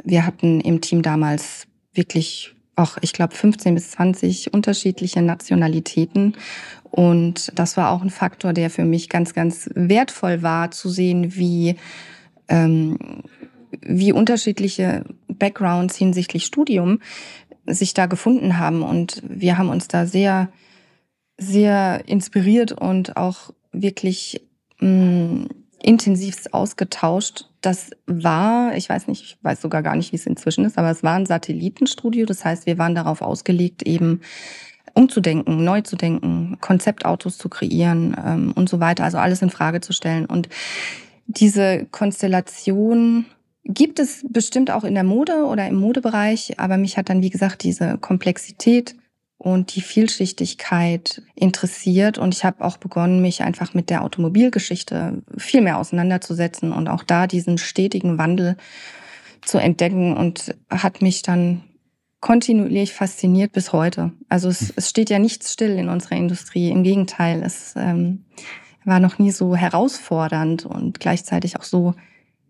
Wir 0.02 0.25
hatten 0.25 0.60
im 0.60 0.81
Team 0.81 1.02
damals 1.02 1.66
wirklich 1.93 2.54
auch, 2.76 2.96
ich 3.00 3.12
glaube, 3.12 3.34
15 3.34 3.75
bis 3.75 3.90
20 3.93 4.52
unterschiedliche 4.52 5.22
Nationalitäten. 5.22 6.37
Und 6.84 7.52
das 7.55 7.76
war 7.76 7.90
auch 7.90 8.02
ein 8.02 8.11
Faktor, 8.11 8.52
der 8.52 8.70
für 8.70 8.84
mich 8.84 9.08
ganz, 9.08 9.34
ganz 9.34 9.70
wertvoll 9.75 10.43
war, 10.43 10.70
zu 10.70 10.88
sehen, 10.88 11.37
wie, 11.37 11.76
ähm, 12.49 12.99
wie 13.81 14.12
unterschiedliche 14.12 15.05
Backgrounds 15.28 15.96
hinsichtlich 15.96 16.44
Studium 16.44 17.00
sich 17.67 17.94
da 17.94 18.06
gefunden 18.06 18.58
haben. 18.58 18.82
Und 18.82 19.22
wir 19.26 19.58
haben 19.58 19.69
uns 19.69 19.88
da 19.88 20.06
sehr, 20.06 20.50
sehr 21.38 22.02
inspiriert 22.06 22.72
und 22.72 23.17
auch 23.17 23.52
wirklich 23.72 24.43
mh, 24.81 24.88
mm, 24.88 25.49
intensivst 25.82 26.55
ausgetauscht. 26.55 27.47
Das 27.61 27.91
war, 28.06 28.75
ich 28.77 28.88
weiß 28.88 29.09
nicht, 29.09 29.23
ich 29.23 29.38
weiß 29.43 29.61
sogar 29.61 29.82
gar 29.82 29.97
nicht, 29.97 30.12
wie 30.12 30.17
es 30.17 30.27
inzwischen 30.27 30.65
ist, 30.65 30.79
aber 30.79 30.91
es 30.91 31.03
war 31.03 31.15
ein 31.15 31.27
Satellitenstudio. 31.27 32.27
Das 32.27 32.44
heißt, 32.44 32.67
wir 32.67 32.79
waren 32.79 32.94
darauf 32.94 33.23
ausgelegt, 33.23 33.82
eben 33.82 34.21
umzudenken, 34.94 35.65
neu 35.65 35.82
zu 35.82 35.97
denken, 35.97 36.59
Konzeptautos 36.61 37.38
zu 37.38 37.49
kreieren 37.49 38.17
ähm, 38.25 38.53
und 38.55 38.69
so 38.69 38.81
weiter. 38.81 39.05
Also 39.05 39.19
alles 39.19 39.43
in 39.43 39.50
Frage 39.50 39.81
zu 39.81 39.93
stellen. 39.93 40.27
Und 40.27 40.49
diese 41.27 41.87
Konstellation 41.91 43.27
gibt 43.65 43.99
es 44.00 44.25
bestimmt 44.29 44.71
auch 44.71 44.85
in 44.85 44.94
der 44.94 45.05
Mode 45.05 45.44
oder 45.44 45.69
im 45.69 45.77
Modebereich, 45.77 46.59
aber 46.59 46.77
mich 46.77 46.97
hat 46.97 47.09
dann, 47.09 47.23
wie 47.23 47.31
gesagt, 47.31 47.62
diese 47.62 47.99
Komplexität 47.99 48.97
und 49.40 49.75
die 49.75 49.81
Vielschichtigkeit 49.81 51.22
interessiert. 51.34 52.19
Und 52.19 52.34
ich 52.34 52.44
habe 52.44 52.62
auch 52.62 52.76
begonnen, 52.76 53.22
mich 53.22 53.42
einfach 53.42 53.72
mit 53.72 53.88
der 53.88 54.04
Automobilgeschichte 54.04 55.22
viel 55.38 55.62
mehr 55.62 55.78
auseinanderzusetzen 55.78 56.72
und 56.72 56.88
auch 56.88 57.02
da 57.02 57.26
diesen 57.26 57.56
stetigen 57.56 58.19
Wandel 58.19 58.58
zu 59.40 59.56
entdecken 59.56 60.14
und 60.14 60.54
hat 60.69 61.00
mich 61.00 61.22
dann 61.22 61.62
kontinuierlich 62.20 62.92
fasziniert 62.92 63.52
bis 63.52 63.72
heute. 63.72 64.12
Also 64.28 64.50
es, 64.50 64.75
es 64.76 64.90
steht 64.90 65.08
ja 65.08 65.19
nichts 65.19 65.54
still 65.54 65.78
in 65.78 65.88
unserer 65.88 66.16
Industrie. 66.16 66.69
Im 66.69 66.82
Gegenteil, 66.82 67.43
es 67.43 67.72
ähm, 67.76 68.26
war 68.84 69.00
noch 69.00 69.19
nie 69.19 69.31
so 69.31 69.56
herausfordernd 69.56 70.67
und 70.67 71.00
gleichzeitig 71.00 71.58
auch 71.58 71.65
so 71.65 71.94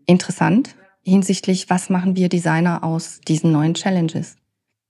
interessant 0.06 0.74
hinsichtlich, 1.02 1.70
was 1.70 1.88
machen 1.88 2.16
wir 2.16 2.28
Designer 2.28 2.82
aus 2.82 3.20
diesen 3.20 3.52
neuen 3.52 3.74
Challenges. 3.74 4.36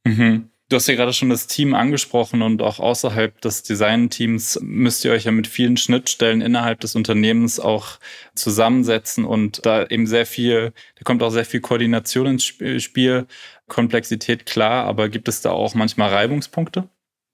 Mhm. 0.06 0.49
Du 0.70 0.76
hast 0.76 0.86
ja 0.86 0.94
gerade 0.94 1.12
schon 1.12 1.30
das 1.30 1.48
Team 1.48 1.74
angesprochen 1.74 2.42
und 2.42 2.62
auch 2.62 2.78
außerhalb 2.78 3.40
des 3.40 3.64
Designteams 3.64 4.60
müsst 4.62 5.04
ihr 5.04 5.10
euch 5.10 5.24
ja 5.24 5.32
mit 5.32 5.48
vielen 5.48 5.76
Schnittstellen 5.76 6.40
innerhalb 6.40 6.78
des 6.78 6.94
Unternehmens 6.94 7.58
auch 7.58 7.98
zusammensetzen 8.36 9.24
und 9.24 9.66
da 9.66 9.84
eben 9.84 10.06
sehr 10.06 10.26
viel, 10.26 10.72
da 10.94 11.02
kommt 11.02 11.24
auch 11.24 11.30
sehr 11.30 11.44
viel 11.44 11.60
Koordination 11.60 12.26
ins 12.28 12.44
Spiel, 12.44 13.26
Komplexität 13.66 14.46
klar, 14.46 14.84
aber 14.84 15.08
gibt 15.08 15.26
es 15.26 15.42
da 15.42 15.50
auch 15.50 15.74
manchmal 15.74 16.10
Reibungspunkte? 16.10 16.88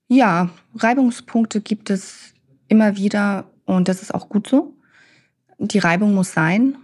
Ja, 0.08 0.48
Reibungspunkte 0.74 1.60
gibt 1.60 1.90
es 1.90 2.32
immer 2.68 2.96
wieder 2.96 3.50
und 3.66 3.88
das 3.88 4.00
ist 4.00 4.14
auch 4.14 4.30
gut 4.30 4.48
so. 4.48 4.72
Die 5.58 5.78
Reibung 5.78 6.14
muss 6.14 6.32
sein. 6.32 6.78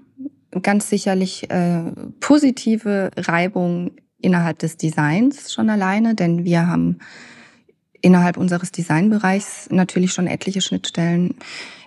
Ganz 0.61 0.91
sicherlich 0.91 1.49
äh, 1.51 1.93
positive 2.21 3.11
Reibung 3.17 3.93
innerhalb 4.23 4.59
des 4.59 4.77
Designs 4.77 5.53
schon 5.53 5.69
alleine, 5.71 6.15
denn 6.15 6.45
wir 6.45 6.67
haben 6.67 6.99
innerhalb 8.01 8.37
unseres 8.37 8.73
Designbereichs 8.73 9.69
natürlich 9.71 10.13
schon 10.13 10.27
etliche 10.27 10.61
Schnittstellen. 10.61 11.35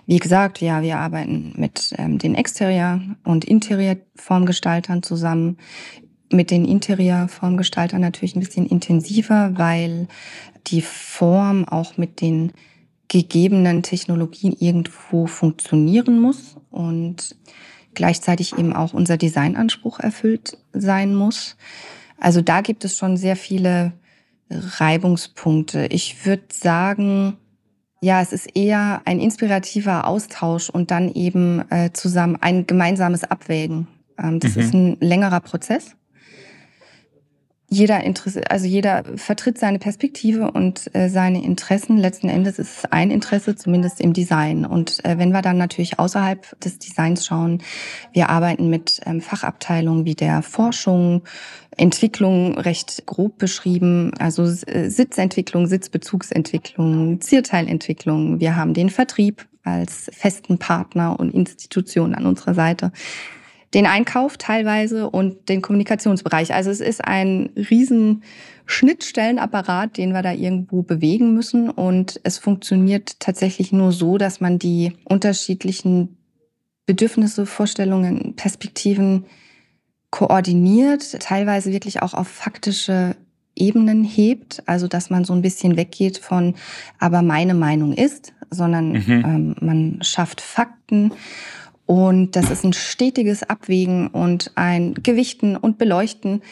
Wie 0.06 0.18
gesagt, 0.18 0.60
ja, 0.60 0.82
wir 0.82 0.98
arbeiten 0.98 1.52
mit 1.56 1.92
ähm, 1.98 2.18
den 2.18 2.34
Exterior- 2.34 3.00
und 3.24 3.44
Interiorformgestaltern 3.44 5.02
zusammen. 5.02 5.58
Mit 6.32 6.50
den 6.50 6.64
Interiorformgestaltern 6.64 8.00
natürlich 8.00 8.34
ein 8.34 8.40
bisschen 8.40 8.66
intensiver, 8.66 9.52
weil 9.54 10.08
die 10.68 10.80
Form 10.80 11.64
auch 11.66 11.96
mit 11.96 12.20
den 12.20 12.52
gegebenen 13.08 13.82
Technologien 13.82 14.56
irgendwo 14.58 15.26
funktionieren 15.26 16.20
muss 16.20 16.56
und 16.70 17.36
gleichzeitig 17.94 18.58
eben 18.58 18.72
auch 18.72 18.92
unser 18.92 19.16
Designanspruch 19.16 20.00
erfüllt 20.00 20.58
sein 20.72 21.14
muss. 21.14 21.56
Also 22.18 22.40
da 22.40 22.60
gibt 22.60 22.84
es 22.84 22.96
schon 22.96 23.16
sehr 23.16 23.36
viele 23.36 23.92
Reibungspunkte. 24.50 25.86
Ich 25.86 26.24
würde 26.24 26.44
sagen, 26.52 27.36
ja, 28.00 28.20
es 28.20 28.32
ist 28.32 28.56
eher 28.56 29.02
ein 29.04 29.20
inspirativer 29.20 30.06
Austausch 30.06 30.70
und 30.70 30.90
dann 30.90 31.12
eben 31.12 31.70
äh, 31.70 31.92
zusammen 31.92 32.36
ein 32.40 32.66
gemeinsames 32.66 33.24
Abwägen. 33.24 33.88
Ähm, 34.18 34.40
das 34.40 34.54
mhm. 34.54 34.62
ist 34.62 34.74
ein 34.74 34.96
längerer 35.00 35.40
Prozess. 35.40 35.96
Jeder 37.68 38.04
Interesse, 38.04 38.48
also 38.48 38.66
jeder 38.66 39.02
vertritt 39.16 39.58
seine 39.58 39.80
Perspektive 39.80 40.52
und 40.52 40.94
äh, 40.94 41.08
seine 41.08 41.42
Interessen. 41.42 41.98
Letzten 41.98 42.28
Endes 42.28 42.60
ist 42.60 42.78
es 42.78 42.84
ein 42.92 43.10
Interesse, 43.10 43.56
zumindest 43.56 44.00
im 44.00 44.12
Design. 44.12 44.64
Und 44.64 45.04
äh, 45.04 45.18
wenn 45.18 45.30
wir 45.30 45.42
dann 45.42 45.58
natürlich 45.58 45.98
außerhalb 45.98 46.58
des 46.60 46.78
Designs 46.78 47.26
schauen, 47.26 47.62
wir 48.12 48.28
arbeiten 48.28 48.70
mit 48.70 49.00
ähm, 49.04 49.20
Fachabteilungen 49.20 50.04
wie 50.04 50.14
der 50.14 50.42
Forschung, 50.42 51.22
Entwicklung 51.76 52.56
recht 52.56 53.04
grob 53.04 53.36
beschrieben, 53.38 54.12
also 54.18 54.44
äh, 54.44 54.88
Sitzentwicklung, 54.88 55.66
Sitzbezugsentwicklung, 55.66 57.20
Zierteilentwicklung. 57.20 58.38
Wir 58.38 58.54
haben 58.54 58.74
den 58.74 58.90
Vertrieb 58.90 59.44
als 59.64 60.08
festen 60.12 60.58
Partner 60.58 61.18
und 61.18 61.34
Institution 61.34 62.14
an 62.14 62.26
unserer 62.26 62.54
Seite 62.54 62.92
den 63.74 63.86
Einkauf 63.86 64.36
teilweise 64.36 65.10
und 65.10 65.48
den 65.48 65.62
Kommunikationsbereich. 65.62 66.54
Also 66.54 66.70
es 66.70 66.80
ist 66.80 67.04
ein 67.04 67.50
riesen 67.56 68.22
Schnittstellenapparat, 68.66 69.96
den 69.96 70.12
wir 70.12 70.22
da 70.22 70.32
irgendwo 70.32 70.82
bewegen 70.82 71.34
müssen. 71.34 71.70
Und 71.70 72.20
es 72.24 72.38
funktioniert 72.38 73.20
tatsächlich 73.20 73.72
nur 73.72 73.92
so, 73.92 74.18
dass 74.18 74.40
man 74.40 74.58
die 74.58 74.92
unterschiedlichen 75.04 76.16
Bedürfnisse, 76.86 77.46
Vorstellungen, 77.46 78.34
Perspektiven 78.36 79.24
koordiniert, 80.10 81.20
teilweise 81.20 81.72
wirklich 81.72 82.02
auch 82.02 82.14
auf 82.14 82.28
faktische 82.28 83.16
Ebenen 83.56 84.04
hebt, 84.04 84.62
also 84.66 84.86
dass 84.86 85.10
man 85.10 85.24
so 85.24 85.32
ein 85.32 85.42
bisschen 85.42 85.76
weggeht 85.76 86.18
von, 86.18 86.54
aber 86.98 87.22
meine 87.22 87.54
Meinung 87.54 87.92
ist, 87.92 88.34
sondern 88.50 88.92
mhm. 88.92 89.24
ähm, 89.24 89.56
man 89.60 89.98
schafft 90.02 90.40
Fakten 90.40 91.12
und 91.86 92.34
das 92.34 92.50
ist 92.50 92.64
ein 92.64 92.72
stetiges 92.72 93.44
Abwägen 93.44 94.08
und 94.08 94.50
ein 94.56 94.94
Gewichten 94.94 95.56
und 95.56 95.78
Beleuchten, 95.78 96.42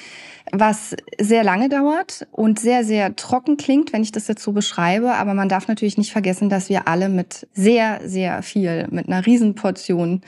was 0.53 0.95
sehr 1.19 1.43
lange 1.43 1.69
dauert 1.69 2.27
und 2.31 2.61
sehr, 2.61 2.85
sehr 2.85 3.17
trocken 3.17 3.57
klingt, 3.57 3.93
wenn 3.93 4.03
ich 4.03 4.13
das 4.13 4.29
jetzt 4.29 4.43
so 4.43 4.53
beschreibe. 4.53 5.15
Aber 5.15 5.35
man 5.35 5.49
darf 5.49 5.67
natürlich 5.67 5.99
nicht 5.99 6.13
vergessen, 6.13 6.49
dass 6.49 6.69
wir 6.69 6.87
alle 6.87 7.09
mit 7.09 7.49
sehr, 7.53 8.01
sehr 8.05 8.43
viel, 8.43 8.87
mit 8.91 9.09
einer 9.09 9.27
Riesenportion 9.27 10.23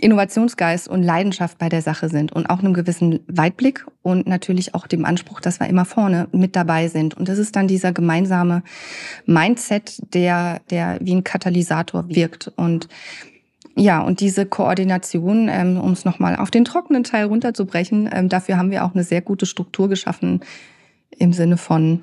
Innovationsgeist 0.00 0.88
und 0.88 1.02
Leidenschaft 1.02 1.58
bei 1.58 1.68
der 1.68 1.82
Sache 1.82 2.08
sind 2.08 2.32
und 2.32 2.48
auch 2.48 2.60
einem 2.60 2.74
gewissen 2.74 3.20
Weitblick 3.26 3.86
und 4.02 4.26
natürlich 4.26 4.74
auch 4.74 4.86
dem 4.86 5.04
Anspruch, 5.04 5.40
dass 5.40 5.60
wir 5.60 5.68
immer 5.68 5.84
vorne 5.84 6.26
mit 6.32 6.56
dabei 6.56 6.88
sind. 6.88 7.16
Und 7.16 7.28
das 7.28 7.38
ist 7.38 7.54
dann 7.54 7.68
dieser 7.68 7.92
gemeinsame 7.92 8.62
Mindset, 9.26 10.00
der, 10.14 10.60
der 10.70 10.98
wie 11.00 11.14
ein 11.14 11.24
Katalysator 11.24 12.08
wirkt. 12.08 12.50
Und 12.56 12.88
ja, 13.80 14.02
und 14.02 14.20
diese 14.20 14.44
Koordination, 14.44 15.48
ähm, 15.48 15.78
um 15.78 15.92
es 15.92 16.04
nochmal 16.04 16.36
auf 16.36 16.50
den 16.50 16.66
trockenen 16.66 17.02
Teil 17.02 17.24
runterzubrechen, 17.24 18.10
ähm, 18.12 18.28
dafür 18.28 18.58
haben 18.58 18.70
wir 18.70 18.84
auch 18.84 18.94
eine 18.94 19.04
sehr 19.04 19.22
gute 19.22 19.46
Struktur 19.46 19.88
geschaffen 19.88 20.40
im 21.16 21.32
Sinne 21.32 21.56
von 21.56 22.02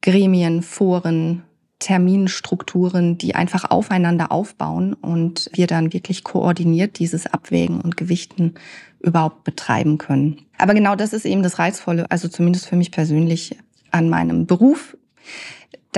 Gremien, 0.00 0.62
Foren, 0.62 1.42
Terminstrukturen, 1.80 3.18
die 3.18 3.34
einfach 3.34 3.68
aufeinander 3.68 4.30
aufbauen 4.30 4.94
und 4.94 5.50
wir 5.54 5.66
dann 5.66 5.92
wirklich 5.92 6.22
koordiniert 6.22 7.00
dieses 7.00 7.26
Abwägen 7.26 7.80
und 7.80 7.96
Gewichten 7.96 8.54
überhaupt 9.00 9.42
betreiben 9.42 9.98
können. 9.98 10.42
Aber 10.56 10.74
genau 10.74 10.94
das 10.94 11.12
ist 11.12 11.24
eben 11.24 11.42
das 11.42 11.58
Reizvolle, 11.58 12.08
also 12.10 12.28
zumindest 12.28 12.66
für 12.68 12.76
mich 12.76 12.92
persönlich 12.92 13.58
an 13.90 14.08
meinem 14.08 14.46
Beruf 14.46 14.96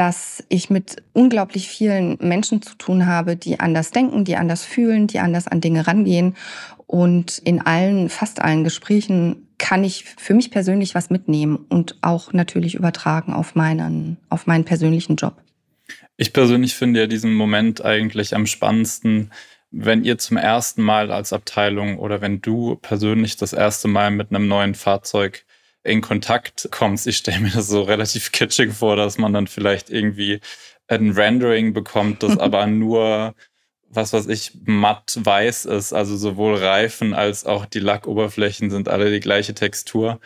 dass 0.00 0.42
ich 0.48 0.70
mit 0.70 1.02
unglaublich 1.12 1.68
vielen 1.68 2.16
Menschen 2.22 2.62
zu 2.62 2.74
tun 2.76 3.04
habe, 3.04 3.36
die 3.36 3.60
anders 3.60 3.90
denken, 3.90 4.24
die 4.24 4.36
anders 4.36 4.64
fühlen, 4.64 5.06
die 5.06 5.18
anders 5.18 5.46
an 5.46 5.60
Dinge 5.60 5.86
rangehen. 5.86 6.36
Und 6.86 7.36
in 7.36 7.60
allen, 7.60 8.08
fast 8.08 8.40
allen 8.40 8.64
Gesprächen 8.64 9.48
kann 9.58 9.84
ich 9.84 10.06
für 10.06 10.32
mich 10.32 10.50
persönlich 10.50 10.94
was 10.94 11.10
mitnehmen 11.10 11.66
und 11.68 11.98
auch 12.00 12.32
natürlich 12.32 12.76
übertragen 12.76 13.34
auf 13.34 13.54
meinen, 13.54 14.16
auf 14.30 14.46
meinen 14.46 14.64
persönlichen 14.64 15.16
Job. 15.16 15.34
Ich 16.16 16.32
persönlich 16.32 16.74
finde 16.74 17.00
ja 17.00 17.06
diesen 17.06 17.34
Moment 17.34 17.84
eigentlich 17.84 18.34
am 18.34 18.46
spannendsten, 18.46 19.30
wenn 19.70 20.02
ihr 20.02 20.16
zum 20.16 20.38
ersten 20.38 20.80
Mal 20.80 21.12
als 21.12 21.34
Abteilung 21.34 21.98
oder 21.98 22.22
wenn 22.22 22.40
du 22.40 22.76
persönlich 22.76 23.36
das 23.36 23.52
erste 23.52 23.86
Mal 23.86 24.10
mit 24.12 24.30
einem 24.30 24.48
neuen 24.48 24.74
Fahrzeug 24.74 25.44
in 25.82 26.00
Kontakt 26.00 26.68
kommst. 26.70 27.06
Ich 27.06 27.18
stelle 27.18 27.40
mir 27.40 27.50
das 27.50 27.68
so 27.68 27.82
relativ 27.82 28.32
kitschig 28.32 28.72
vor, 28.72 28.96
dass 28.96 29.18
man 29.18 29.32
dann 29.32 29.46
vielleicht 29.46 29.90
irgendwie 29.90 30.40
ein 30.88 31.12
Rendering 31.12 31.72
bekommt, 31.72 32.22
das 32.22 32.38
aber 32.38 32.66
nur, 32.66 33.34
was 33.88 34.12
weiß 34.12 34.26
ich, 34.28 34.52
matt 34.64 35.18
weiß 35.20 35.66
ist. 35.66 35.92
Also 35.92 36.16
sowohl 36.16 36.56
Reifen 36.56 37.14
als 37.14 37.46
auch 37.46 37.66
die 37.66 37.80
Lackoberflächen 37.80 38.70
sind 38.70 38.88
alle 38.88 39.10
die 39.10 39.20
gleiche 39.20 39.54
Textur. 39.54 40.20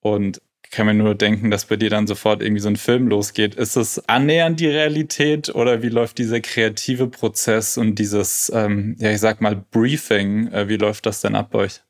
Und 0.00 0.40
kann 0.72 0.86
mir 0.86 0.94
nur 0.94 1.14
denken, 1.14 1.50
dass 1.50 1.66
bei 1.66 1.76
dir 1.76 1.90
dann 1.90 2.06
sofort 2.06 2.42
irgendwie 2.42 2.62
so 2.62 2.68
ein 2.68 2.76
Film 2.76 3.06
losgeht. 3.06 3.54
Ist 3.54 3.76
es 3.76 4.08
annähernd 4.08 4.58
die 4.58 4.68
Realität 4.68 5.54
oder 5.54 5.82
wie 5.82 5.90
läuft 5.90 6.18
dieser 6.18 6.40
kreative 6.40 7.06
Prozess 7.06 7.76
und 7.76 7.96
dieses, 7.96 8.50
ähm, 8.54 8.96
ja, 8.98 9.10
ich 9.10 9.20
sag 9.20 9.40
mal, 9.40 9.54
Briefing, 9.70 10.48
äh, 10.48 10.68
wie 10.68 10.78
läuft 10.78 11.06
das 11.06 11.20
denn 11.20 11.36
ab 11.36 11.50
bei 11.52 11.60
euch? 11.60 11.82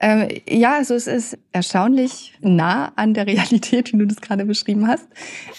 Ähm, 0.00 0.28
ja, 0.48 0.76
also 0.76 0.94
es 0.94 1.06
ist 1.06 1.38
erstaunlich 1.52 2.34
nah 2.40 2.92
an 2.96 3.14
der 3.14 3.26
Realität, 3.26 3.92
wie 3.92 3.98
du 3.98 4.06
das 4.06 4.20
gerade 4.20 4.44
beschrieben 4.44 4.86
hast. 4.86 5.08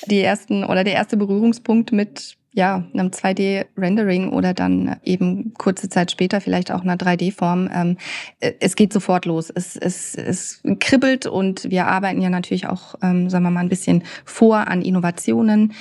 Die 0.08 0.22
ersten 0.22 0.64
oder 0.64 0.84
der 0.84 0.94
erste 0.94 1.18
Berührungspunkt 1.18 1.92
mit 1.92 2.38
ja, 2.52 2.84
einem 2.94 3.10
2D-Rendering 3.10 4.32
oder 4.32 4.54
dann 4.54 4.98
eben 5.04 5.54
kurze 5.54 5.88
Zeit 5.88 6.12
später 6.12 6.42
vielleicht 6.42 6.72
auch 6.72 6.82
einer 6.82 6.96
3D-Form. 6.96 7.70
Ähm, 7.72 7.98
es 8.40 8.76
geht 8.76 8.92
sofort 8.92 9.26
los. 9.26 9.52
Es, 9.54 9.76
es, 9.76 10.16
es 10.16 10.62
kribbelt 10.80 11.28
und 11.28 11.70
wir 11.70 11.88
arbeiten 11.88 12.22
ja 12.22 12.30
natürlich 12.30 12.68
auch, 12.68 12.96
ähm, 13.04 13.30
sagen 13.30 13.44
wir 13.44 13.52
mal, 13.52 13.60
ein 13.60 13.70
bisschen 13.70 14.04
vor 14.26 14.68
an 14.68 14.82
Innovationen, 14.82 15.74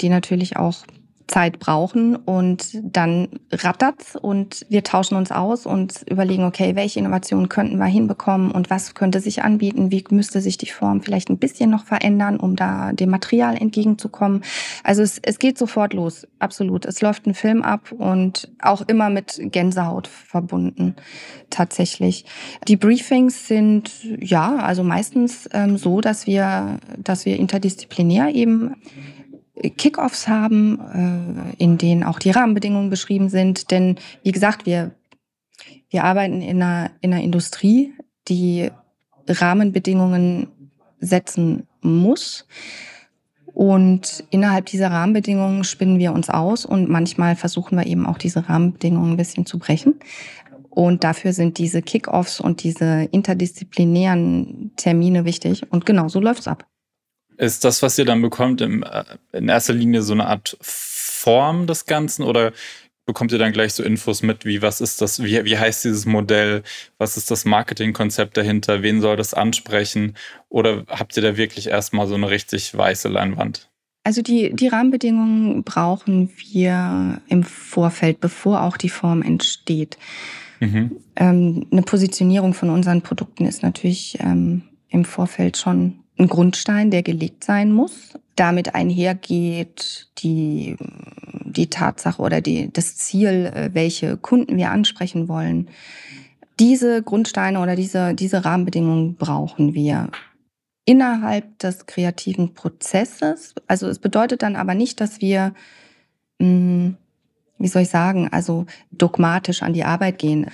die 0.00 0.08
natürlich 0.08 0.56
auch 0.56 0.86
Zeit 1.26 1.58
brauchen 1.58 2.16
und 2.16 2.78
dann 2.82 3.28
rattert's 3.50 4.14
und 4.14 4.66
wir 4.68 4.84
tauschen 4.84 5.16
uns 5.16 5.32
aus 5.32 5.64
und 5.64 6.04
überlegen, 6.08 6.44
okay, 6.44 6.76
welche 6.76 6.98
Innovationen 7.00 7.48
könnten 7.48 7.78
wir 7.78 7.86
hinbekommen 7.86 8.50
und 8.50 8.68
was 8.68 8.94
könnte 8.94 9.20
sich 9.20 9.42
anbieten, 9.42 9.90
wie 9.90 10.04
müsste 10.10 10.42
sich 10.42 10.58
die 10.58 10.66
Form 10.66 11.00
vielleicht 11.02 11.30
ein 11.30 11.38
bisschen 11.38 11.70
noch 11.70 11.86
verändern, 11.86 12.38
um 12.38 12.56
da 12.56 12.92
dem 12.92 13.08
Material 13.08 13.56
entgegenzukommen. 13.56 14.42
Also 14.82 15.02
es, 15.02 15.18
es 15.22 15.38
geht 15.38 15.56
sofort 15.56 15.94
los, 15.94 16.26
absolut. 16.40 16.84
Es 16.84 17.00
läuft 17.00 17.26
ein 17.26 17.34
Film 17.34 17.62
ab 17.62 17.90
und 17.92 18.52
auch 18.60 18.82
immer 18.82 19.08
mit 19.08 19.40
Gänsehaut 19.44 20.08
verbunden, 20.08 20.94
tatsächlich. 21.48 22.26
Die 22.68 22.76
Briefings 22.76 23.48
sind 23.48 23.90
ja, 24.20 24.56
also 24.56 24.84
meistens 24.84 25.48
ähm, 25.52 25.78
so, 25.78 26.02
dass 26.02 26.26
wir, 26.26 26.78
dass 26.98 27.24
wir 27.24 27.38
interdisziplinär 27.38 28.34
eben 28.34 28.74
Kickoffs 29.76 30.28
haben, 30.28 31.54
äh, 31.58 31.62
in 31.62 31.78
denen 31.78 32.02
auch 32.02 32.18
die 32.18 32.30
Rahmenbedingungen 32.30 32.90
beschrieben 32.90 33.28
sind. 33.28 33.70
Denn 33.70 33.96
wie 34.22 34.32
gesagt, 34.32 34.66
wir, 34.66 34.92
wir 35.90 36.04
arbeiten 36.04 36.42
in 36.42 36.62
einer, 36.62 36.90
in 37.00 37.12
einer 37.12 37.22
Industrie, 37.22 37.94
die 38.28 38.70
Rahmenbedingungen 39.28 40.48
setzen 41.00 41.66
muss. 41.80 42.46
Und 43.46 44.24
innerhalb 44.30 44.66
dieser 44.66 44.90
Rahmenbedingungen 44.90 45.62
spinnen 45.62 46.00
wir 46.00 46.12
uns 46.12 46.28
aus 46.28 46.66
und 46.66 46.88
manchmal 46.88 47.36
versuchen 47.36 47.78
wir 47.78 47.86
eben 47.86 48.04
auch 48.04 48.18
diese 48.18 48.48
Rahmenbedingungen 48.48 49.12
ein 49.12 49.16
bisschen 49.16 49.46
zu 49.46 49.60
brechen. 49.60 49.94
Und 50.70 51.04
dafür 51.04 51.32
sind 51.32 51.58
diese 51.58 51.80
Kickoffs 51.82 52.40
und 52.40 52.64
diese 52.64 53.04
interdisziplinären 53.12 54.72
Termine 54.74 55.24
wichtig. 55.24 55.70
Und 55.70 55.86
genau 55.86 56.08
so 56.08 56.18
läuft's 56.18 56.48
ab. 56.48 56.66
Ist 57.36 57.64
das, 57.64 57.82
was 57.82 57.98
ihr 57.98 58.04
dann 58.04 58.22
bekommt, 58.22 58.60
im, 58.60 58.82
äh, 58.82 59.04
in 59.32 59.48
erster 59.48 59.72
Linie 59.72 60.02
so 60.02 60.12
eine 60.12 60.26
Art 60.26 60.56
Form 60.60 61.66
des 61.66 61.86
Ganzen 61.86 62.22
oder 62.22 62.52
bekommt 63.06 63.32
ihr 63.32 63.38
dann 63.38 63.52
gleich 63.52 63.74
so 63.74 63.82
Infos 63.82 64.22
mit, 64.22 64.44
wie 64.44 64.62
was 64.62 64.80
ist 64.80 65.00
das, 65.00 65.22
wie, 65.22 65.44
wie 65.44 65.58
heißt 65.58 65.84
dieses 65.84 66.06
Modell, 66.06 66.62
was 66.98 67.16
ist 67.16 67.30
das 67.30 67.44
Marketingkonzept 67.44 68.36
dahinter, 68.36 68.82
wen 68.82 69.00
soll 69.00 69.16
das 69.16 69.34
ansprechen 69.34 70.14
oder 70.48 70.84
habt 70.88 71.16
ihr 71.16 71.22
da 71.22 71.36
wirklich 71.36 71.68
erstmal 71.68 72.06
so 72.06 72.14
eine 72.14 72.30
richtig 72.30 72.76
weiße 72.76 73.08
Leinwand? 73.08 73.68
Also 74.04 74.20
die, 74.20 74.54
die 74.54 74.68
Rahmenbedingungen 74.68 75.64
brauchen 75.64 76.30
wir 76.36 77.22
im 77.28 77.42
Vorfeld, 77.42 78.20
bevor 78.20 78.62
auch 78.62 78.76
die 78.76 78.90
Form 78.90 79.22
entsteht. 79.22 79.96
Mhm. 80.60 80.96
Ähm, 81.16 81.66
eine 81.70 81.82
Positionierung 81.82 82.52
von 82.52 82.68
unseren 82.68 83.00
Produkten 83.00 83.46
ist 83.46 83.62
natürlich 83.62 84.18
ähm, 84.20 84.62
im 84.88 85.06
Vorfeld 85.06 85.56
schon 85.56 86.03
ein 86.18 86.28
Grundstein, 86.28 86.90
der 86.90 87.02
gelegt 87.02 87.44
sein 87.44 87.72
muss. 87.72 88.18
Damit 88.36 88.74
einhergeht 88.74 90.08
die, 90.18 90.76
die 91.44 91.68
Tatsache 91.68 92.20
oder 92.20 92.40
die, 92.40 92.72
das 92.72 92.96
Ziel, 92.96 93.52
äh, 93.54 93.70
welche 93.72 94.16
Kunden 94.16 94.56
wir 94.56 94.70
ansprechen 94.70 95.28
wollen. 95.28 95.68
Diese 96.60 97.02
Grundsteine 97.02 97.60
oder 97.60 97.74
diese, 97.76 98.14
diese 98.14 98.44
Rahmenbedingungen 98.44 99.16
brauchen 99.16 99.74
wir 99.74 100.10
innerhalb 100.84 101.58
des 101.58 101.86
kreativen 101.86 102.54
Prozesses. 102.54 103.54
Also 103.66 103.88
es 103.88 103.98
bedeutet 103.98 104.42
dann 104.42 104.56
aber 104.56 104.74
nicht, 104.74 105.00
dass 105.00 105.20
wir, 105.20 105.54
hm, 106.40 106.96
wie 107.58 107.68
soll 107.68 107.82
ich 107.82 107.88
sagen, 107.88 108.28
also 108.30 108.66
dogmatisch 108.90 109.62
an 109.62 109.72
die 109.72 109.84
Arbeit 109.84 110.18
gehen. 110.18 110.50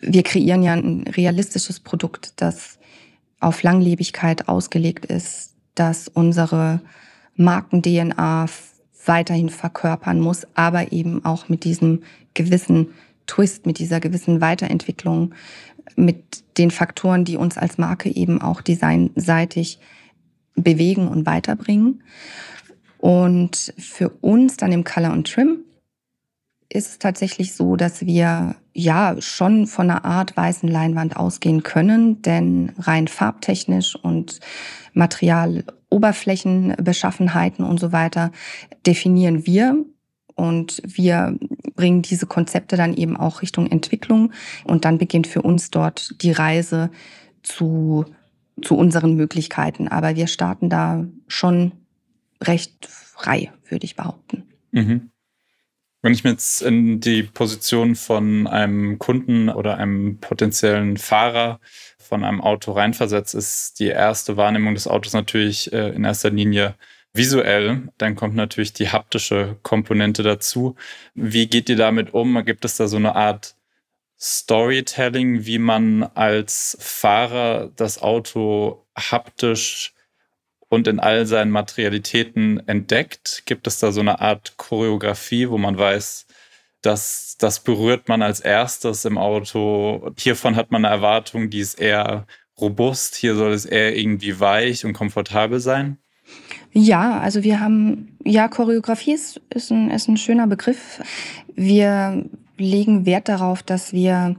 Wir 0.00 0.24
kreieren 0.24 0.62
ja 0.62 0.72
ein 0.72 1.04
realistisches 1.06 1.80
Produkt, 1.80 2.32
das 2.36 2.77
auf 3.40 3.62
Langlebigkeit 3.62 4.48
ausgelegt 4.48 5.06
ist, 5.06 5.54
dass 5.74 6.08
unsere 6.08 6.80
Marken-DNA 7.36 8.46
weiterhin 9.06 9.48
verkörpern 9.48 10.20
muss, 10.20 10.46
aber 10.54 10.92
eben 10.92 11.24
auch 11.24 11.48
mit 11.48 11.64
diesem 11.64 12.02
gewissen 12.34 12.88
Twist, 13.26 13.66
mit 13.66 13.78
dieser 13.78 14.00
gewissen 14.00 14.40
Weiterentwicklung, 14.40 15.34
mit 15.96 16.44
den 16.58 16.70
Faktoren, 16.70 17.24
die 17.24 17.36
uns 17.36 17.56
als 17.56 17.78
Marke 17.78 18.14
eben 18.14 18.40
auch 18.40 18.60
designseitig 18.60 19.78
bewegen 20.54 21.08
und 21.08 21.26
weiterbringen. 21.26 22.02
Und 22.98 23.72
für 23.78 24.08
uns 24.08 24.56
dann 24.56 24.72
im 24.72 24.84
Color 24.84 25.12
und 25.12 25.30
Trim 25.30 25.64
ist 26.68 26.88
es 26.88 26.98
tatsächlich 26.98 27.54
so, 27.54 27.76
dass 27.76 28.04
wir 28.04 28.56
ja 28.78 29.20
schon 29.20 29.66
von 29.66 29.90
einer 29.90 30.04
Art 30.04 30.36
weißen 30.36 30.68
Leinwand 30.68 31.16
ausgehen 31.16 31.64
können, 31.64 32.22
denn 32.22 32.70
rein 32.78 33.08
farbtechnisch 33.08 33.96
und 33.96 34.38
Materialoberflächenbeschaffenheiten 34.92 37.64
und 37.64 37.80
so 37.80 37.90
weiter 37.92 38.30
definieren 38.86 39.46
wir 39.46 39.84
und 40.36 40.80
wir 40.84 41.36
bringen 41.74 42.02
diese 42.02 42.26
Konzepte 42.26 42.76
dann 42.76 42.94
eben 42.94 43.16
auch 43.16 43.42
Richtung 43.42 43.66
Entwicklung 43.66 44.30
und 44.64 44.84
dann 44.84 44.98
beginnt 44.98 45.26
für 45.26 45.42
uns 45.42 45.70
dort 45.70 46.22
die 46.22 46.30
Reise 46.30 46.90
zu, 47.42 48.04
zu 48.62 48.76
unseren 48.76 49.16
Möglichkeiten. 49.16 49.88
Aber 49.88 50.14
wir 50.14 50.28
starten 50.28 50.70
da 50.70 51.04
schon 51.26 51.72
recht 52.40 52.86
frei, 52.86 53.50
würde 53.68 53.84
ich 53.84 53.96
behaupten. 53.96 54.44
Mhm. 54.70 55.10
Wenn 56.00 56.12
ich 56.12 56.22
mir 56.22 56.30
jetzt 56.30 56.62
in 56.62 57.00
die 57.00 57.24
Position 57.24 57.96
von 57.96 58.46
einem 58.46 58.98
Kunden 58.98 59.48
oder 59.48 59.78
einem 59.78 60.18
potenziellen 60.18 60.96
Fahrer 60.96 61.58
von 61.98 62.24
einem 62.24 62.40
Auto 62.40 62.72
reinversetze, 62.72 63.36
ist 63.36 63.80
die 63.80 63.88
erste 63.88 64.36
Wahrnehmung 64.36 64.74
des 64.74 64.86
Autos 64.86 65.12
natürlich 65.12 65.72
äh, 65.72 65.88
in 65.90 66.04
erster 66.04 66.30
Linie 66.30 66.76
visuell. 67.14 67.88
Dann 67.98 68.14
kommt 68.14 68.36
natürlich 68.36 68.72
die 68.72 68.90
haptische 68.90 69.56
Komponente 69.62 70.22
dazu. 70.22 70.76
Wie 71.14 71.48
geht 71.48 71.68
ihr 71.68 71.76
damit 71.76 72.14
um? 72.14 72.44
Gibt 72.44 72.64
es 72.64 72.76
da 72.76 72.86
so 72.86 72.96
eine 72.96 73.16
Art 73.16 73.56
Storytelling, 74.20 75.46
wie 75.46 75.58
man 75.58 76.02
als 76.02 76.76
Fahrer 76.80 77.70
das 77.76 78.00
Auto 78.02 78.86
haptisch 78.96 79.94
und 80.68 80.86
in 80.86 81.00
all 81.00 81.26
seinen 81.26 81.50
Materialitäten 81.50 82.66
entdeckt? 82.66 83.42
Gibt 83.46 83.66
es 83.66 83.78
da 83.78 83.92
so 83.92 84.00
eine 84.00 84.20
Art 84.20 84.56
Choreografie, 84.56 85.48
wo 85.48 85.58
man 85.58 85.78
weiß, 85.78 86.26
dass 86.82 87.36
das 87.38 87.60
berührt 87.60 88.08
man 88.08 88.22
als 88.22 88.40
erstes 88.40 89.04
im 89.04 89.18
Auto? 89.18 90.12
Hiervon 90.18 90.56
hat 90.56 90.70
man 90.70 90.84
eine 90.84 90.94
Erwartung, 90.94 91.50
die 91.50 91.60
ist 91.60 91.80
eher 91.80 92.26
robust, 92.60 93.14
hier 93.14 93.34
soll 93.34 93.52
es 93.52 93.64
eher 93.64 93.96
irgendwie 93.96 94.40
weich 94.40 94.84
und 94.84 94.92
komfortabel 94.92 95.60
sein? 95.60 95.98
Ja, 96.72 97.18
also 97.18 97.42
wir 97.42 97.60
haben, 97.60 98.16
ja, 98.24 98.48
Choreografie 98.48 99.14
ist, 99.14 99.40
ist, 99.50 99.70
ein, 99.70 99.90
ist 99.90 100.08
ein 100.08 100.16
schöner 100.16 100.46
Begriff. 100.46 101.00
Wir 101.54 102.28
legen 102.58 103.06
Wert 103.06 103.28
darauf, 103.28 103.62
dass 103.62 103.92
wir 103.92 104.36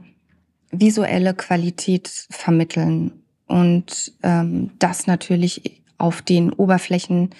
visuelle 0.70 1.34
Qualität 1.34 2.08
vermitteln 2.30 3.24
und 3.46 4.12
ähm, 4.22 4.70
das 4.78 5.08
natürlich 5.08 5.79
auf 6.00 6.22
den 6.22 6.52
Oberflächen, 6.52 7.30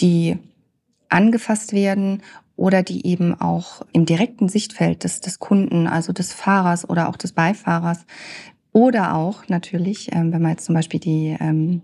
die 0.00 0.38
angefasst 1.08 1.72
werden 1.72 2.22
oder 2.56 2.82
die 2.82 3.06
eben 3.06 3.38
auch 3.38 3.82
im 3.92 4.06
direkten 4.06 4.48
Sichtfeld 4.48 5.04
des, 5.04 5.20
des 5.20 5.38
Kunden, 5.38 5.86
also 5.86 6.12
des 6.12 6.32
Fahrers 6.32 6.88
oder 6.88 7.08
auch 7.08 7.16
des 7.16 7.32
Beifahrers 7.32 8.06
oder 8.72 9.14
auch 9.14 9.48
natürlich, 9.48 10.12
ähm, 10.12 10.32
wenn 10.32 10.42
man 10.42 10.52
jetzt 10.52 10.66
zum 10.66 10.74
Beispiel 10.74 11.00
die 11.00 11.36
ähm, 11.40 11.82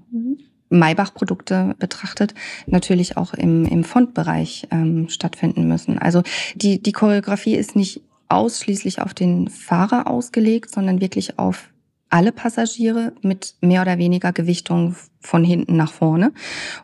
Maybach-Produkte 0.70 1.74
betrachtet, 1.78 2.34
natürlich 2.66 3.16
auch 3.16 3.34
im, 3.34 3.66
im 3.66 3.84
Fontbereich 3.84 4.68
ähm, 4.70 5.08
stattfinden 5.08 5.68
müssen. 5.68 5.98
Also 5.98 6.22
die, 6.54 6.82
die 6.82 6.92
Choreografie 6.92 7.54
ist 7.54 7.76
nicht 7.76 8.02
ausschließlich 8.28 9.00
auf 9.00 9.14
den 9.14 9.48
Fahrer 9.48 10.06
ausgelegt, 10.06 10.70
sondern 10.70 11.00
wirklich 11.00 11.38
auf 11.38 11.71
alle 12.12 12.32
Passagiere 12.32 13.12
mit 13.22 13.54
mehr 13.60 13.82
oder 13.82 13.98
weniger 13.98 14.32
Gewichtung 14.32 14.94
von 15.20 15.44
hinten 15.44 15.76
nach 15.76 15.92
vorne. 15.92 16.32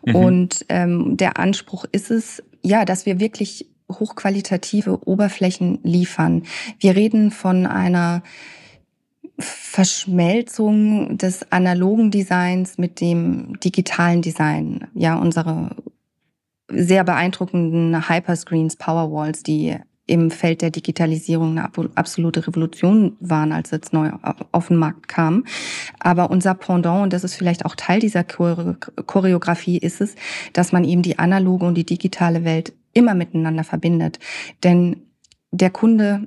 Mhm. 0.05 0.15
Und 0.15 0.67
ähm, 0.69 1.17
der 1.17 1.39
Anspruch 1.39 1.85
ist 1.93 2.11
es, 2.11 2.43
ja, 2.63 2.85
dass 2.85 3.05
wir 3.05 3.21
wirklich 3.21 3.69
hochqualitative 3.91 5.07
Oberflächen 5.07 5.81
liefern. 5.83 6.45
Wir 6.79 6.97
reden 6.97 7.31
von 7.31 7.67
einer 7.67 8.23
Verschmelzung 9.39 11.19
des 11.19 11.53
analogen 11.53 12.11
Designs 12.11 12.79
mit 12.79 13.01
dem 13.01 13.59
digitalen 13.61 14.23
Design. 14.23 14.89
Ja, 14.95 15.17
unsere 15.17 15.77
sehr 16.71 17.05
beeindruckenden 17.05 18.09
Hyperscreens, 18.09 18.77
Powerwalls, 18.77 19.43
die 19.43 19.77
im 20.09 20.31
Feld 20.31 20.63
der 20.63 20.71
Digitalisierung 20.71 21.59
eine 21.59 21.71
absolute 21.95 22.47
Revolution 22.47 23.17
waren, 23.21 23.53
als 23.53 23.73
es 23.73 23.93
neu 23.93 24.11
auf 24.51 24.69
den 24.69 24.79
Markt 24.79 25.07
kam. 25.07 25.45
Aber 26.01 26.31
unser 26.31 26.55
Pendant, 26.55 27.05
und 27.05 27.13
das 27.13 27.25
ist 27.25 27.35
vielleicht 27.35 27.65
auch 27.65 27.77
Teil 27.77 28.01
dieser 28.01 28.25
Choreografie, 28.25 29.79
ist 29.79 30.01
es, 30.01 30.17
dass 30.55 30.73
man 30.73 30.85
eben 30.85 31.03
die 31.03 31.19
analoge 31.19 31.67
und 31.67 31.75
die 31.75 31.87
digitale 31.87 32.45
Welt 32.45 32.73
immer 32.95 33.15
miteinander 33.15 33.65
verbindet. 33.65 34.19
Denn 34.65 35.03
der 35.51 35.71
Kunde 35.71 36.27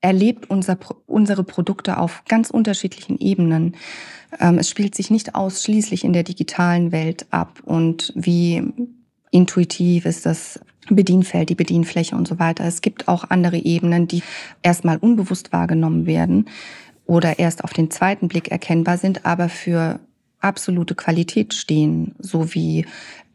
erlebt 0.00 0.48
unser, 0.48 0.78
unsere 1.06 1.42
Produkte 1.42 1.98
auf 1.98 2.22
ganz 2.28 2.50
unterschiedlichen 2.50 3.18
Ebenen. 3.18 3.74
Ähm, 4.38 4.58
es 4.58 4.70
spielt 4.70 4.94
sich 4.94 5.10
nicht 5.10 5.34
ausschließlich 5.34 6.04
in 6.04 6.12
der 6.12 6.22
digitalen 6.22 6.92
Welt 6.92 7.26
ab 7.30 7.60
und 7.64 8.12
wie 8.14 8.62
intuitiv 9.32 10.06
ist 10.06 10.24
das 10.24 10.60
Bedienfeld, 10.90 11.48
die 11.48 11.54
Bedienfläche 11.54 12.16
und 12.16 12.28
so 12.28 12.38
weiter. 12.38 12.64
Es 12.64 12.80
gibt 12.80 13.08
auch 13.08 13.24
andere 13.30 13.58
Ebenen, 13.58 14.06
die 14.06 14.22
erstmal 14.62 14.98
unbewusst 14.98 15.52
wahrgenommen 15.52 16.06
werden 16.06 16.48
oder 17.06 17.38
erst 17.38 17.64
auf 17.64 17.72
den 17.72 17.90
zweiten 17.90 18.28
Blick 18.28 18.50
erkennbar 18.50 18.98
sind, 18.98 19.24
aber 19.24 19.48
für 19.48 20.00
absolute 20.40 20.94
Qualität 20.94 21.54
stehen, 21.54 22.14
so 22.18 22.54
wie 22.54 22.86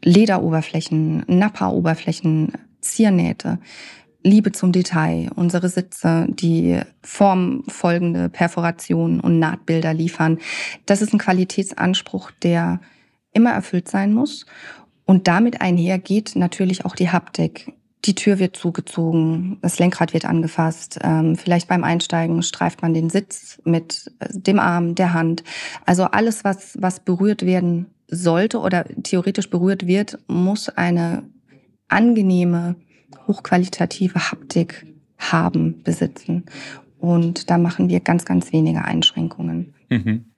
Lederoberflächen, 0.02 1.24
Nappa-Oberflächen, 1.26 2.52
Ziernähte. 2.80 3.58
Liebe 4.24 4.52
zum 4.52 4.70
Detail, 4.70 5.30
unsere 5.34 5.68
Sitze, 5.68 6.26
die 6.28 6.80
formfolgende 7.02 8.28
Perforationen 8.28 9.18
und 9.18 9.40
Nahtbilder 9.40 9.92
liefern. 9.92 10.38
Das 10.86 11.02
ist 11.02 11.12
ein 11.12 11.18
Qualitätsanspruch, 11.18 12.30
der 12.42 12.80
immer 13.32 13.50
erfüllt 13.50 13.88
sein 13.88 14.12
muss 14.12 14.46
und 15.04 15.28
damit 15.28 15.60
einher 15.60 15.98
geht 15.98 16.36
natürlich 16.36 16.84
auch 16.84 16.94
die 16.94 17.10
Haptik. 17.10 17.72
Die 18.04 18.14
Tür 18.14 18.38
wird 18.38 18.56
zugezogen, 18.56 19.58
das 19.62 19.78
Lenkrad 19.78 20.12
wird 20.12 20.24
angefasst. 20.24 20.98
Ähm, 21.02 21.36
vielleicht 21.36 21.68
beim 21.68 21.84
Einsteigen 21.84 22.42
streift 22.42 22.82
man 22.82 22.94
den 22.94 23.10
Sitz 23.10 23.60
mit 23.64 24.10
äh, 24.18 24.28
dem 24.32 24.58
Arm, 24.58 24.96
der 24.96 25.14
Hand. 25.14 25.44
Also 25.86 26.04
alles, 26.04 26.42
was, 26.42 26.76
was 26.80 27.00
berührt 27.00 27.46
werden 27.46 27.86
sollte 28.08 28.58
oder 28.58 28.84
theoretisch 29.02 29.50
berührt 29.50 29.86
wird, 29.86 30.18
muss 30.26 30.68
eine 30.68 31.22
angenehme, 31.88 32.74
hochqualitative 33.28 34.32
Haptik 34.32 34.86
haben, 35.18 35.82
besitzen. 35.84 36.44
Und 36.98 37.50
da 37.50 37.58
machen 37.58 37.88
wir 37.88 38.00
ganz, 38.00 38.24
ganz 38.24 38.52
wenige 38.52 38.84
Einschränkungen. 38.84 39.74
Mhm. 39.90 40.31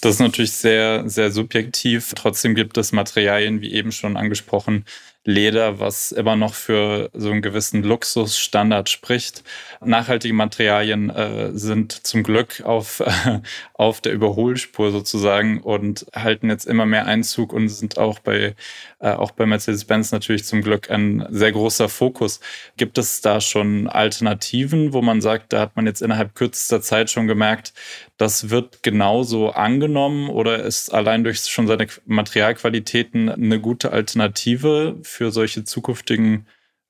Das 0.00 0.14
ist 0.14 0.20
natürlich 0.20 0.52
sehr, 0.52 1.08
sehr 1.08 1.30
subjektiv. 1.30 2.14
Trotzdem 2.14 2.54
gibt 2.54 2.78
es 2.78 2.92
Materialien, 2.92 3.60
wie 3.60 3.72
eben 3.72 3.92
schon 3.92 4.16
angesprochen, 4.16 4.86
Leder, 5.24 5.78
was 5.78 6.12
immer 6.12 6.34
noch 6.34 6.54
für 6.54 7.10
so 7.12 7.30
einen 7.30 7.42
gewissen 7.42 7.82
Luxusstandard 7.82 8.88
spricht. 8.88 9.44
Nachhaltige 9.84 10.32
Materialien 10.32 11.10
äh, 11.10 11.50
sind 11.52 11.92
zum 12.06 12.22
Glück 12.22 12.62
auf, 12.62 13.00
äh, 13.00 13.40
auf 13.74 14.00
der 14.00 14.12
Überholspur 14.12 14.90
sozusagen 14.90 15.60
und 15.60 16.06
halten 16.14 16.48
jetzt 16.48 16.66
immer 16.66 16.86
mehr 16.86 17.04
Einzug 17.04 17.52
und 17.52 17.68
sind 17.68 17.98
auch 17.98 18.18
bei, 18.20 18.54
äh, 19.00 19.12
auch 19.12 19.30
bei 19.30 19.46
Mercedes-Benz 19.46 20.12
natürlich 20.12 20.44
zum 20.44 20.60
Glück 20.60 20.90
ein 20.90 21.26
sehr 21.30 21.52
großer 21.52 21.88
Fokus. 21.88 22.40
Gibt 22.76 22.98
es 22.98 23.22
da 23.22 23.40
schon 23.40 23.88
Alternativen, 23.88 24.92
wo 24.92 25.00
man 25.00 25.20
sagt, 25.22 25.52
da 25.52 25.60
hat 25.60 25.74
man 25.74 25.86
jetzt 25.86 26.02
innerhalb 26.02 26.34
kürzester 26.34 26.82
Zeit 26.82 27.10
schon 27.10 27.26
gemerkt, 27.26 27.72
das 28.18 28.50
wird 28.50 28.82
genauso 28.82 29.50
angenommen 29.50 30.28
oder 30.28 30.62
ist 30.62 30.92
allein 30.92 31.24
durch 31.24 31.40
schon 31.40 31.66
seine 31.66 31.86
Materialqualitäten 32.04 33.30
eine 33.30 33.60
gute 33.60 33.92
Alternative 33.92 34.98
für 35.02 35.30
solche 35.30 35.64
zukünftigen 35.64 36.46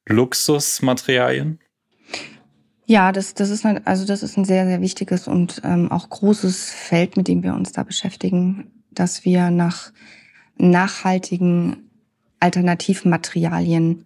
Luxusmaterialien? 0.06 1.60
Ja, 2.86 3.12
das, 3.12 3.34
das 3.34 3.50
ist 3.50 3.64
ein, 3.64 3.86
also 3.86 4.04
das 4.04 4.24
ist 4.24 4.36
ein 4.36 4.44
sehr, 4.44 4.66
sehr 4.66 4.80
wichtiges 4.80 5.28
und 5.28 5.62
ähm, 5.62 5.92
auch 5.92 6.10
großes 6.10 6.70
Feld, 6.70 7.16
mit 7.16 7.28
dem 7.28 7.44
wir 7.44 7.54
uns 7.54 7.70
da 7.70 7.84
beschäftigen, 7.84 8.72
dass 8.90 9.24
wir 9.24 9.52
nach 9.52 9.92
nachhaltigen 10.58 11.89
Alternativmaterialien 12.40 14.04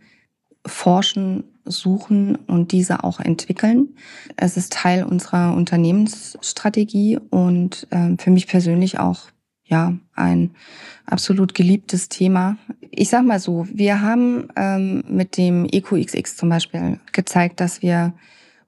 forschen, 0.67 1.45
suchen 1.65 2.37
und 2.37 2.73
diese 2.73 3.05
auch 3.05 3.21
entwickeln. 3.21 3.97
Es 4.37 4.57
ist 4.57 4.73
Teil 4.73 5.05
unserer 5.05 5.55
Unternehmensstrategie 5.55 7.19
und 7.31 7.87
äh, 7.91 8.17
für 8.19 8.31
mich 8.31 8.47
persönlich 8.47 8.99
auch 8.99 9.29
ja 9.65 9.95
ein 10.15 10.51
absolut 11.07 11.55
geliebtes 11.55 12.09
Thema. 12.09 12.59
Ich 12.91 13.09
sag 13.09 13.25
mal 13.25 13.41
so, 13.41 13.67
wir 13.73 14.03
haben 14.03 14.49
ähm, 14.57 15.05
mit 15.09 15.37
dem 15.39 15.65
EcoXX 15.65 16.37
zum 16.37 16.51
Beispiel 16.51 17.01
gezeigt, 17.13 17.61
dass 17.61 17.81
wir 17.81 18.13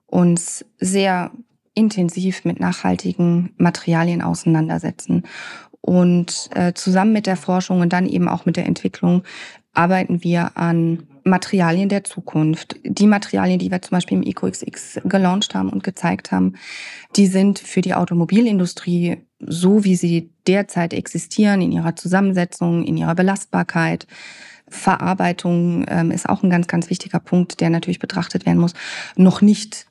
uns 0.07 0.65
sehr 0.79 1.31
intensiv 1.75 2.45
mit 2.45 2.59
nachhaltigen 2.59 3.53
Materialien 3.59 4.23
auseinandersetzen. 4.23 5.25
Und 5.87 6.51
äh, 6.55 6.75
zusammen 6.75 7.13
mit 7.13 7.27
der 7.27 7.37
Forschung 7.37 7.81
und 7.81 7.93
dann 7.93 8.07
eben 8.07 8.29
auch 8.29 8.45
mit 8.45 8.57
der 8.57 8.67
Entwicklung 8.67 9.23
arbeiten 9.73 10.25
wir 10.25 10.57
an 10.57 11.05
Materialien 11.23 11.89
der 11.89 12.05
Zukunft. 12.05 12.77
Die 12.85 13.07
Materialien, 13.07 13.59
die 13.59 13.71
wir 13.71 13.83
zum 13.83 13.97
Beispiel 13.97 14.19
im 14.19 14.25
EcoXX 14.25 15.01
gelauncht 15.05 15.55
haben 15.55 15.71
und 15.71 15.85
gezeigt 15.85 16.33
haben, 16.33 16.55
die 17.15 17.27
sind 17.27 17.59
für 17.59 17.83
die 17.83 17.95
Automobilindustrie 17.95 19.19
so, 19.39 19.85
wie 19.85 19.97
sie 19.97 20.31
derzeit 20.47 20.93
existieren, 20.93 21.61
in 21.63 21.73
ihrer 21.73 21.95
Zusammensetzung, 21.95 22.85
in 22.85 22.97
ihrer 22.97 23.15
Belastbarkeit, 23.15 24.07
Verarbeitung 24.69 25.85
ähm, 25.89 26.11
ist 26.11 26.29
auch 26.29 26.43
ein 26.43 26.51
ganz, 26.51 26.67
ganz 26.67 26.91
wichtiger 26.91 27.21
Punkt, 27.21 27.61
der 27.61 27.71
natürlich 27.71 28.01
betrachtet 28.01 28.47
werden 28.47 28.59
muss, 28.59 28.75
noch 29.15 29.41
nicht 29.41 29.87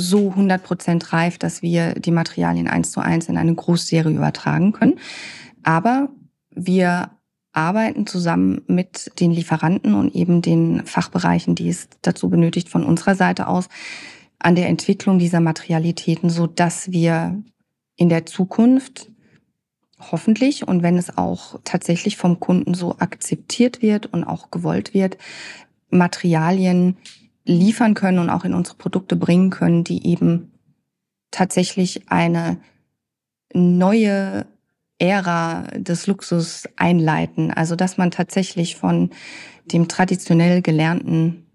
so 0.00 0.30
100 0.30 0.62
Prozent 0.62 1.12
reif, 1.12 1.38
dass 1.38 1.62
wir 1.62 1.94
die 1.94 2.10
Materialien 2.10 2.66
eins 2.66 2.90
zu 2.90 3.00
eins 3.00 3.28
in 3.28 3.36
eine 3.36 3.54
Großserie 3.54 4.12
übertragen 4.12 4.72
können. 4.72 4.98
Aber 5.62 6.08
wir 6.50 7.10
arbeiten 7.52 8.06
zusammen 8.06 8.62
mit 8.66 9.10
den 9.20 9.30
Lieferanten 9.30 9.94
und 9.94 10.14
eben 10.14 10.42
den 10.42 10.86
Fachbereichen, 10.86 11.54
die 11.54 11.68
es 11.68 11.88
dazu 12.02 12.28
benötigt, 12.28 12.68
von 12.68 12.84
unserer 12.84 13.14
Seite 13.14 13.48
aus 13.48 13.68
an 14.38 14.54
der 14.54 14.68
Entwicklung 14.68 15.18
dieser 15.18 15.40
Materialitäten, 15.40 16.30
so 16.30 16.46
dass 16.46 16.90
wir 16.90 17.42
in 17.96 18.08
der 18.08 18.24
Zukunft 18.26 19.10
hoffentlich 19.98 20.66
und 20.66 20.82
wenn 20.82 20.96
es 20.96 21.18
auch 21.18 21.60
tatsächlich 21.64 22.16
vom 22.16 22.40
Kunden 22.40 22.72
so 22.74 22.96
akzeptiert 22.98 23.82
wird 23.82 24.06
und 24.06 24.24
auch 24.24 24.50
gewollt 24.50 24.94
wird, 24.94 25.18
Materialien 25.90 26.96
liefern 27.44 27.94
können 27.94 28.18
und 28.18 28.30
auch 28.30 28.44
in 28.44 28.54
unsere 28.54 28.76
Produkte 28.76 29.16
bringen 29.16 29.50
können, 29.50 29.84
die 29.84 30.06
eben 30.06 30.52
tatsächlich 31.30 32.10
eine 32.10 32.58
neue 33.52 34.46
Ära 34.98 35.62
des 35.74 36.06
Luxus 36.06 36.68
einleiten. 36.76 37.50
Also 37.50 37.76
dass 37.76 37.96
man 37.96 38.10
tatsächlich 38.10 38.76
von 38.76 39.10
dem 39.64 39.88
traditionell 39.88 40.62
gelernten, 40.62 41.46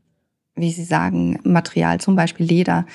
wie 0.55 0.71
Sie 0.71 0.83
sagen, 0.83 1.39
Material, 1.43 1.99
zum 1.99 2.15
Beispiel 2.15 2.45
Leder, 2.45 2.85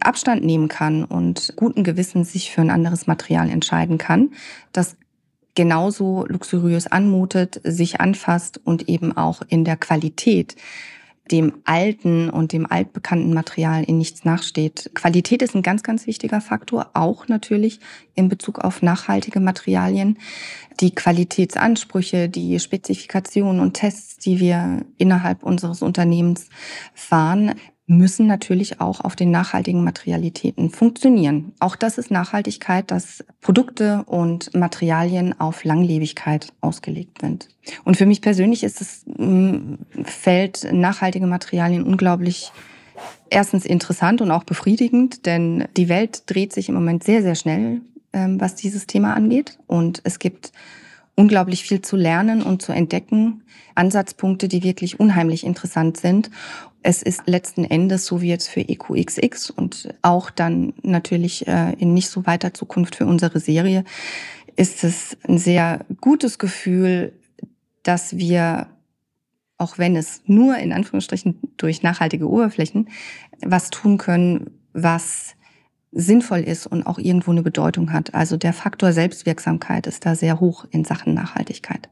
Abstand 0.00 0.42
nehmen 0.44 0.68
kann 0.68 1.04
und 1.04 1.52
guten 1.56 1.84
Gewissens 1.84 2.32
sich 2.32 2.50
für 2.50 2.62
ein 2.62 2.70
anderes 2.70 3.06
Material 3.06 3.50
entscheiden 3.50 3.98
kann, 3.98 4.30
das 4.72 4.96
genauso 5.54 6.24
luxuriös 6.26 6.86
anmutet, 6.86 7.60
sich 7.62 8.00
anfasst 8.00 8.58
und 8.64 8.88
eben 8.88 9.14
auch 9.14 9.42
in 9.48 9.64
der 9.64 9.76
Qualität 9.76 10.56
dem 11.30 11.54
alten 11.64 12.28
und 12.28 12.52
dem 12.52 12.70
altbekannten 12.70 13.32
Material 13.32 13.84
in 13.84 13.98
nichts 13.98 14.24
nachsteht. 14.24 14.90
Qualität 14.94 15.40
ist 15.42 15.54
ein 15.54 15.62
ganz, 15.62 15.82
ganz 15.82 16.06
wichtiger 16.06 16.40
Faktor, 16.40 16.90
auch 16.94 17.28
natürlich 17.28 17.80
in 18.14 18.28
Bezug 18.28 18.58
auf 18.58 18.82
nachhaltige 18.82 19.40
Materialien. 19.40 20.18
Die 20.80 20.94
Qualitätsansprüche, 20.94 22.28
die 22.28 22.58
Spezifikationen 22.58 23.60
und 23.60 23.74
Tests, 23.74 24.16
die 24.16 24.40
wir 24.40 24.84
innerhalb 24.98 25.44
unseres 25.44 25.80
Unternehmens 25.82 26.48
fahren, 26.92 27.54
müssen 27.86 28.26
natürlich 28.26 28.80
auch 28.80 29.00
auf 29.00 29.16
den 29.16 29.30
nachhaltigen 29.30 29.84
Materialitäten 29.84 30.70
funktionieren. 30.70 31.52
Auch 31.58 31.76
das 31.76 31.98
ist 31.98 32.10
Nachhaltigkeit, 32.10 32.90
dass 32.90 33.24
Produkte 33.40 34.04
und 34.04 34.54
Materialien 34.54 35.38
auf 35.40 35.64
Langlebigkeit 35.64 36.52
ausgelegt 36.60 37.20
sind. 37.20 37.48
Und 37.84 37.96
für 37.96 38.06
mich 38.06 38.22
persönlich 38.22 38.64
ist 38.64 38.80
das 38.80 39.04
Feld 40.04 40.66
nachhaltige 40.72 41.26
Materialien 41.26 41.84
unglaublich 41.84 42.52
erstens 43.30 43.64
interessant 43.64 44.20
und 44.20 44.30
auch 44.30 44.44
befriedigend, 44.44 45.26
denn 45.26 45.66
die 45.76 45.88
Welt 45.88 46.24
dreht 46.26 46.52
sich 46.52 46.68
im 46.68 46.74
Moment 46.74 47.04
sehr, 47.04 47.22
sehr 47.22 47.34
schnell, 47.34 47.80
ähm, 48.12 48.40
was 48.40 48.54
dieses 48.54 48.86
Thema 48.86 49.14
angeht. 49.14 49.58
Und 49.66 50.00
es 50.04 50.18
gibt 50.18 50.52
unglaublich 51.14 51.62
viel 51.62 51.82
zu 51.82 51.96
lernen 51.96 52.42
und 52.42 52.62
zu 52.62 52.72
entdecken. 52.72 53.42
Ansatzpunkte, 53.74 54.48
die 54.48 54.62
wirklich 54.62 55.00
unheimlich 55.00 55.44
interessant 55.44 55.96
sind. 55.96 56.30
Es 56.82 57.02
ist 57.02 57.22
letzten 57.26 57.64
Endes, 57.64 58.06
so 58.06 58.20
wie 58.20 58.28
jetzt 58.28 58.48
für 58.48 58.60
EQXX 58.60 59.50
und 59.50 59.94
auch 60.02 60.30
dann 60.30 60.74
natürlich 60.82 61.46
äh, 61.46 61.74
in 61.78 61.94
nicht 61.94 62.08
so 62.08 62.26
weiter 62.26 62.54
Zukunft 62.54 62.96
für 62.96 63.06
unsere 63.06 63.40
Serie, 63.40 63.84
ist 64.56 64.84
es 64.84 65.16
ein 65.26 65.38
sehr 65.38 65.86
gutes 66.00 66.38
Gefühl, 66.38 67.12
dass 67.82 68.16
wir, 68.16 68.66
auch 69.58 69.78
wenn 69.78 69.96
es 69.96 70.22
nur 70.26 70.56
in 70.56 70.72
Anführungsstrichen 70.72 71.40
durch 71.56 71.82
nachhaltige 71.82 72.28
Oberflächen, 72.28 72.88
was 73.44 73.70
tun 73.70 73.98
können, 73.98 74.50
was 74.72 75.34
sinnvoll 75.92 76.40
ist 76.40 76.66
und 76.66 76.84
auch 76.84 76.98
irgendwo 76.98 77.30
eine 77.30 77.42
Bedeutung 77.42 77.92
hat. 77.92 78.14
Also 78.14 78.36
der 78.36 78.52
Faktor 78.52 78.92
Selbstwirksamkeit 78.92 79.86
ist 79.86 80.06
da 80.06 80.14
sehr 80.14 80.40
hoch 80.40 80.64
in 80.70 80.84
Sachen 80.84 81.14
Nachhaltigkeit. 81.14 81.88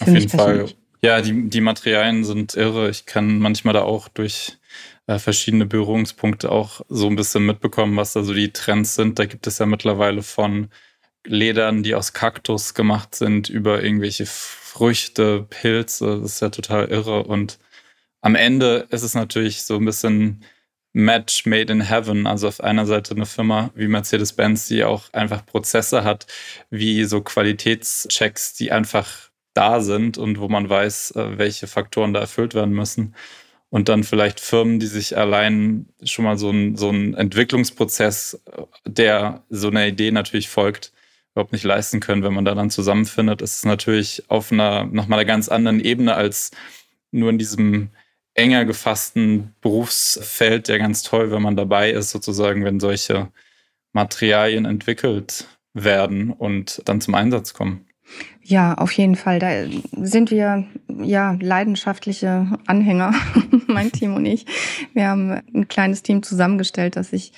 Auf 0.00 0.08
jeden 0.08 0.28
Fall. 0.28 0.66
Ja, 1.02 1.20
die, 1.20 1.48
die 1.48 1.60
Materialien 1.60 2.24
sind 2.24 2.54
irre. 2.54 2.90
Ich 2.90 3.06
kann 3.06 3.38
manchmal 3.38 3.74
da 3.74 3.82
auch 3.82 4.08
durch 4.08 4.58
äh, 5.06 5.18
verschiedene 5.18 5.66
Berührungspunkte 5.66 6.50
auch 6.50 6.80
so 6.88 7.06
ein 7.06 7.16
bisschen 7.16 7.46
mitbekommen, 7.46 7.96
was 7.96 8.12
da 8.12 8.22
so 8.22 8.34
die 8.34 8.52
Trends 8.52 8.96
sind. 8.96 9.18
Da 9.18 9.26
gibt 9.26 9.46
es 9.46 9.58
ja 9.58 9.66
mittlerweile 9.66 10.22
von 10.22 10.68
Ledern, 11.26 11.82
die 11.82 11.94
aus 11.94 12.12
Kaktus 12.12 12.74
gemacht 12.74 13.14
sind, 13.14 13.48
über 13.48 13.82
irgendwelche 13.82 14.26
Früchte, 14.26 15.46
Pilze. 15.48 16.20
Das 16.20 16.32
ist 16.32 16.40
ja 16.40 16.50
total 16.50 16.86
irre. 16.86 17.24
Und 17.24 17.58
am 18.20 18.34
Ende 18.34 18.86
ist 18.90 19.02
es 19.02 19.14
natürlich 19.14 19.62
so 19.62 19.76
ein 19.76 19.84
bisschen 19.84 20.44
Match 20.92 21.44
made 21.46 21.72
in 21.72 21.82
heaven. 21.82 22.26
Also 22.26 22.48
auf 22.48 22.60
einer 22.62 22.86
Seite 22.86 23.14
eine 23.14 23.26
Firma 23.26 23.70
wie 23.74 23.86
Mercedes-Benz, 23.86 24.68
die 24.68 24.84
auch 24.84 25.12
einfach 25.12 25.44
Prozesse 25.44 26.04
hat, 26.04 26.26
wie 26.70 27.04
so 27.04 27.20
Qualitätschecks, 27.20 28.54
die 28.54 28.72
einfach 28.72 29.30
da 29.54 29.80
sind 29.80 30.18
und 30.18 30.40
wo 30.40 30.48
man 30.48 30.68
weiß, 30.68 31.12
äh, 31.12 31.38
welche 31.38 31.66
Faktoren 31.66 32.12
da 32.12 32.20
erfüllt 32.20 32.54
werden 32.54 32.74
müssen. 32.74 33.14
Und 33.68 33.88
dann 33.88 34.04
vielleicht 34.04 34.40
Firmen, 34.40 34.78
die 34.78 34.86
sich 34.86 35.16
allein 35.18 35.86
schon 36.02 36.24
mal 36.24 36.38
so 36.38 36.50
ein, 36.50 36.76
so 36.76 36.90
Entwicklungsprozess, 36.90 38.40
der 38.86 39.44
so 39.50 39.68
einer 39.68 39.86
Idee 39.86 40.12
natürlich 40.12 40.48
folgt, 40.48 40.92
überhaupt 41.36 41.52
nicht 41.52 41.64
leisten 41.64 42.00
können. 42.00 42.22
Wenn 42.22 42.32
man 42.32 42.46
da 42.46 42.54
dann 42.54 42.70
zusammenfindet, 42.70 43.42
ist 43.42 43.58
es 43.58 43.64
natürlich 43.66 44.24
auf 44.28 44.50
einer 44.50 44.84
nochmal 44.86 45.18
einer 45.18 45.26
ganz 45.26 45.50
anderen 45.50 45.80
Ebene 45.80 46.14
als 46.14 46.50
nur 47.10 47.28
in 47.28 47.36
diesem 47.36 47.90
enger 48.32 48.64
gefassten 48.64 49.54
Berufsfeld 49.60 50.68
ja 50.68 50.78
ganz 50.78 51.02
toll, 51.02 51.30
wenn 51.30 51.42
man 51.42 51.54
dabei 51.54 51.90
ist, 51.90 52.10
sozusagen, 52.10 52.64
wenn 52.64 52.80
solche 52.80 53.28
Materialien 53.92 54.64
entwickelt 54.64 55.46
werden 55.74 56.30
und 56.30 56.80
dann 56.86 57.02
zum 57.02 57.14
Einsatz 57.14 57.52
kommen. 57.52 57.86
Ja, 58.42 58.74
auf 58.74 58.92
jeden 58.92 59.16
Fall. 59.16 59.38
Da 59.38 59.66
sind 60.06 60.30
wir 60.30 60.66
ja 60.88 61.36
leidenschaftliche 61.38 62.58
Anhänger, 62.66 63.12
mein 63.66 63.92
Team 63.92 64.14
und 64.14 64.24
ich. 64.24 64.46
Wir 64.94 65.08
haben 65.08 65.32
ein 65.54 65.68
kleines 65.68 66.02
Team 66.02 66.22
zusammengestellt, 66.22 66.96
das 66.96 67.10
sich 67.10 67.32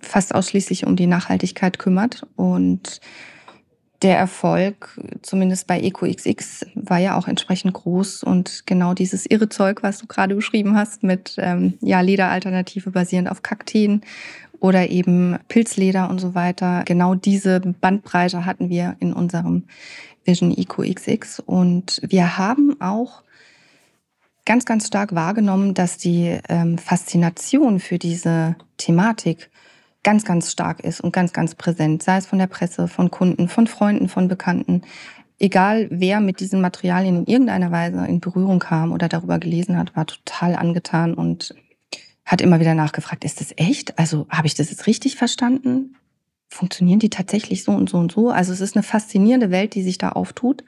fast 0.00 0.34
ausschließlich 0.34 0.84
um 0.84 0.96
die 0.96 1.06
Nachhaltigkeit 1.06 1.78
kümmert 1.78 2.26
und 2.34 3.00
der 4.02 4.18
Erfolg, 4.18 5.00
zumindest 5.22 5.66
bei 5.66 5.80
EcoXX, 5.80 6.66
war 6.74 6.98
ja 6.98 7.16
auch 7.16 7.28
entsprechend 7.28 7.74
groß 7.74 8.22
und 8.22 8.66
genau 8.66 8.94
dieses 8.94 9.26
irre 9.26 9.48
Zeug, 9.48 9.82
was 9.82 9.98
du 9.98 10.06
gerade 10.06 10.34
beschrieben 10.34 10.76
hast, 10.76 11.02
mit 11.02 11.36
ähm, 11.38 11.74
ja, 11.80 12.00
Lederalternative 12.00 12.90
basierend 12.90 13.30
auf 13.30 13.42
Kakteen 13.42 14.02
oder 14.60 14.90
eben 14.90 15.38
Pilzleder 15.48 16.10
und 16.10 16.18
so 16.18 16.34
weiter. 16.34 16.82
Genau 16.84 17.14
diese 17.14 17.60
Bandbreite 17.60 18.44
hatten 18.44 18.68
wir 18.68 18.96
in 19.00 19.12
unserem 19.12 19.64
Vision 20.24 20.56
EcoXX 20.56 21.40
und 21.40 22.00
wir 22.02 22.36
haben 22.36 22.80
auch 22.80 23.22
ganz, 24.44 24.64
ganz 24.64 24.86
stark 24.86 25.14
wahrgenommen, 25.14 25.74
dass 25.74 25.98
die 25.98 26.38
ähm, 26.48 26.78
Faszination 26.78 27.80
für 27.80 27.98
diese 27.98 28.56
Thematik 28.76 29.50
ganz, 30.06 30.24
ganz 30.24 30.52
stark 30.52 30.84
ist 30.84 31.00
und 31.00 31.12
ganz, 31.12 31.32
ganz 31.32 31.56
präsent, 31.56 32.00
sei 32.00 32.18
es 32.18 32.26
von 32.26 32.38
der 32.38 32.46
Presse, 32.46 32.86
von 32.86 33.10
Kunden, 33.10 33.48
von 33.48 33.66
Freunden, 33.66 34.08
von 34.08 34.28
Bekannten. 34.28 34.82
Egal, 35.40 35.88
wer 35.90 36.20
mit 36.20 36.38
diesen 36.38 36.60
Materialien 36.60 37.16
in 37.16 37.26
irgendeiner 37.26 37.72
Weise 37.72 38.06
in 38.06 38.20
Berührung 38.20 38.60
kam 38.60 38.92
oder 38.92 39.08
darüber 39.08 39.40
gelesen 39.40 39.76
hat, 39.76 39.96
war 39.96 40.06
total 40.06 40.54
angetan 40.54 41.12
und 41.12 41.56
hat 42.24 42.40
immer 42.40 42.60
wieder 42.60 42.74
nachgefragt, 42.74 43.24
ist 43.24 43.40
das 43.40 43.52
echt? 43.56 43.98
Also 43.98 44.28
habe 44.28 44.46
ich 44.46 44.54
das 44.54 44.70
jetzt 44.70 44.86
richtig 44.86 45.16
verstanden? 45.16 45.96
Funktionieren 46.48 47.00
die 47.00 47.10
tatsächlich 47.10 47.64
so 47.64 47.72
und 47.72 47.90
so 47.90 47.98
und 47.98 48.12
so? 48.12 48.30
Also 48.30 48.52
es 48.52 48.60
ist 48.60 48.76
eine 48.76 48.84
faszinierende 48.84 49.50
Welt, 49.50 49.74
die 49.74 49.82
sich 49.82 49.98
da 49.98 50.10
auftut. 50.10 50.62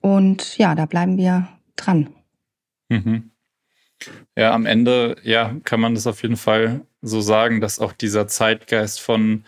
Und 0.00 0.56
ja, 0.56 0.76
da 0.76 0.86
bleiben 0.86 1.18
wir 1.18 1.48
dran. 1.74 2.10
Mhm. 2.88 3.32
Ja, 4.36 4.52
am 4.52 4.66
Ende, 4.66 5.16
ja, 5.24 5.56
kann 5.64 5.80
man 5.80 5.96
das 5.96 6.06
auf 6.06 6.22
jeden 6.22 6.36
Fall 6.36 6.82
so 7.04 7.20
sagen, 7.20 7.60
dass 7.60 7.78
auch 7.78 7.92
dieser 7.92 8.26
Zeitgeist 8.26 9.00
von 9.00 9.44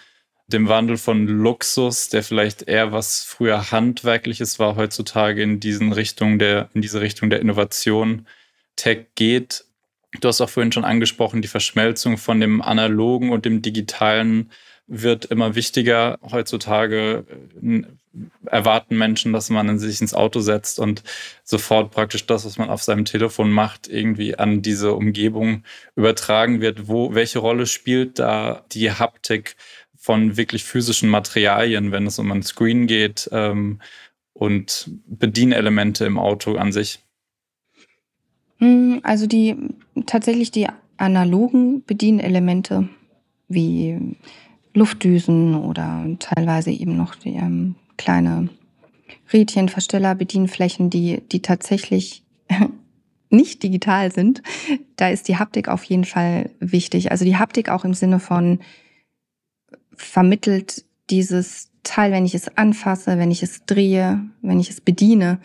dem 0.47 0.69
Wandel 0.69 0.97
von 0.97 1.27
Luxus, 1.27 2.09
der 2.09 2.23
vielleicht 2.23 2.63
eher 2.63 2.93
was 2.93 3.25
früher 3.25 3.73
handwerkliches 3.73 4.59
war, 4.59 4.77
heutzutage 4.77 5.43
in 5.43 5.59
diesen 5.59 5.93
Richtung 5.93 6.39
der, 6.39 6.69
in 6.75 6.83
diese 6.83 7.01
Richtung 7.01 7.31
der 7.31 7.41
Innovation 7.41 8.27
Tech 8.77 9.07
geht. 9.15 9.65
Du 10.21 10.29
hast 10.29 10.41
auch 10.41 10.51
vorhin 10.51 10.71
schon 10.71 10.85
angesprochen, 10.85 11.43
die 11.43 11.49
Verschmelzung 11.49 12.19
von 12.19 12.41
dem 12.41 12.63
analogen 12.63 13.31
und 13.31 13.45
dem 13.45 13.63
digitalen 13.63 14.53
wird 14.87 15.27
immer 15.27 15.55
wichtiger. 15.55 16.19
Heutzutage 16.31 17.25
äh, 17.63 17.83
erwarten 18.47 18.97
Menschen, 18.97 19.33
dass 19.33 19.51
man 19.51 19.79
sich 19.79 20.01
ins 20.01 20.15
Auto 20.15 20.41
setzt 20.41 20.79
und 20.79 21.03
sofort 21.45 21.91
praktisch 21.91 22.27
das, 22.27 22.47
was 22.47 22.59
man 22.59 22.71
auf 22.71 22.83
seinem 22.83 23.05
Telefon 23.05 23.51
macht, 23.51 23.89
irgendwie 23.89 24.39
an 24.39 24.63
diese 24.63 24.95
Umgebung 24.95 25.65
übertragen 25.97 26.61
wird. 26.61 26.89
Wo, 26.89 27.15
welche 27.15 27.41
Rolle 27.41 27.67
spielt 27.67 28.19
da 28.19 28.65
die 28.73 28.91
Haptik 28.91 29.57
von 29.97 30.37
wirklich 30.37 30.65
physischen 30.65 31.09
Materialien, 31.09 31.93
wenn 31.93 32.07
es 32.07 32.19
um 32.19 32.31
ein 32.31 32.43
Screen 32.43 32.87
geht 32.87 33.29
ähm, 33.33 33.81
und 34.33 34.91
Bedienelemente 35.07 36.05
im 36.05 36.19
Auto 36.19 36.57
an 36.57 36.73
sich? 36.73 37.01
Hm, 38.59 39.01
also 39.03 39.27
die 39.27 39.57
tatsächlich 40.07 40.51
die 40.51 40.69
analogen 40.97 41.85
Bedienelemente 41.85 42.89
wie 43.49 44.17
Luftdüsen 44.77 45.55
oder 45.55 46.07
teilweise 46.19 46.71
eben 46.71 46.97
noch 46.97 47.15
die 47.15 47.35
ähm, 47.35 47.77
kleine 47.97 48.51
Rädchen, 49.33 49.69
Versteller, 49.69 50.15
Bedienflächen, 50.15 50.91
die, 50.91 51.23
die 51.33 51.41
tatsächlich 51.41 52.23
nicht 53.31 53.63
digital 53.63 54.13
sind, 54.13 54.43
da 54.97 55.09
ist 55.09 55.29
die 55.29 55.37
Haptik 55.39 55.69
auf 55.69 55.83
jeden 55.85 56.05
Fall 56.05 56.51
wichtig. 56.61 57.11
Also 57.11 57.25
die 57.25 57.37
Haptik 57.37 57.71
auch 57.71 57.85
im 57.85 57.95
Sinne 57.95 58.21
von 58.21 58.61
vermittelt 59.95 60.85
dieses 61.09 61.71
Teil, 61.83 62.13
wenn 62.13 62.27
ich 62.27 62.35
es 62.35 62.57
anfasse, 62.57 63.19
wenn 63.19 63.31
ich 63.31 63.43
es 63.43 63.65
drehe, 63.65 64.21
wenn 64.43 64.61
ich 64.61 64.69
es 64.71 64.81
bediene, 64.81 65.41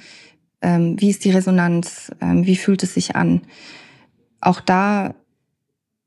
ähm, 0.62 1.00
wie 1.00 1.10
ist 1.10 1.24
die 1.24 1.32
Resonanz, 1.32 2.12
ähm, 2.20 2.46
wie 2.46 2.58
fühlt 2.58 2.84
es 2.84 2.96
sich 2.96 3.16
an. 3.16 3.42
Auch 4.42 4.60
da 4.60 5.16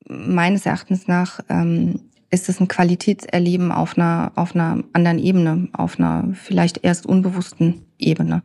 meines 0.06 0.66
Erachtens 0.66 1.08
nach 1.08 1.40
ähm, 1.48 2.00
ist 2.34 2.48
es 2.48 2.60
ein 2.60 2.68
Qualitätserleben 2.68 3.72
auf 3.72 3.96
einer, 3.96 4.32
auf 4.34 4.54
einer 4.54 4.82
anderen 4.92 5.18
Ebene, 5.18 5.68
auf 5.72 5.98
einer 5.98 6.28
vielleicht 6.34 6.84
erst 6.84 7.06
unbewussten 7.06 7.86
Ebene. 7.98 8.42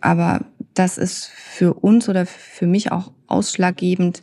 Aber 0.00 0.42
das 0.74 0.98
ist 0.98 1.26
für 1.26 1.74
uns 1.74 2.08
oder 2.08 2.26
für 2.26 2.66
mich 2.66 2.92
auch 2.92 3.12
ausschlaggebend, 3.26 4.22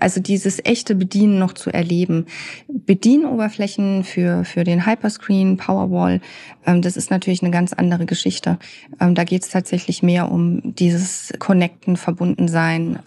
also 0.00 0.20
dieses 0.20 0.64
echte 0.64 0.94
Bedienen 0.94 1.38
noch 1.38 1.52
zu 1.52 1.70
erleben. 1.70 2.26
Bedienoberflächen 2.68 4.04
für, 4.04 4.44
für 4.44 4.64
den 4.64 4.86
Hyperscreen, 4.86 5.56
Powerwall, 5.56 6.20
ähm, 6.66 6.82
das 6.82 6.96
ist 6.96 7.10
natürlich 7.10 7.42
eine 7.42 7.50
ganz 7.50 7.72
andere 7.72 8.06
Geschichte. 8.06 8.58
Ähm, 9.00 9.14
da 9.14 9.24
geht 9.24 9.42
es 9.42 9.50
tatsächlich 9.50 10.02
mehr 10.02 10.30
um 10.30 10.74
dieses 10.74 11.32
Connecten, 11.38 11.96
Verbundensein, 11.96 12.98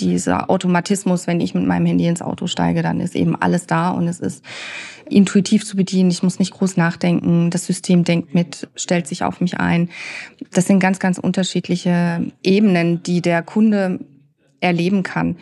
dieser 0.00 0.50
Automatismus, 0.50 1.26
wenn 1.26 1.40
ich 1.40 1.54
mit 1.54 1.66
meinem 1.66 1.86
Handy 1.86 2.06
ins 2.06 2.22
Auto 2.22 2.46
steige, 2.46 2.82
dann 2.82 3.00
ist 3.00 3.16
eben 3.16 3.34
alles 3.36 3.66
da 3.66 3.90
und 3.90 4.08
es 4.08 4.20
ist 4.20 4.44
intuitiv 5.08 5.64
zu 5.64 5.76
bedienen. 5.76 6.10
Ich 6.10 6.22
muss 6.22 6.38
nicht 6.38 6.52
groß 6.52 6.76
nachdenken. 6.76 7.50
Das 7.50 7.66
System 7.66 8.04
denkt 8.04 8.34
mit, 8.34 8.68
stellt 8.74 9.06
sich 9.06 9.24
auf 9.24 9.40
mich 9.40 9.58
ein. 9.58 9.88
Das 10.52 10.66
sind 10.66 10.80
ganz, 10.80 10.98
ganz 10.98 11.18
unterschiedliche 11.18 12.26
Ebenen, 12.42 13.02
die 13.02 13.22
der 13.22 13.42
Kunde 13.42 14.00
erleben 14.60 15.02
kann. 15.02 15.36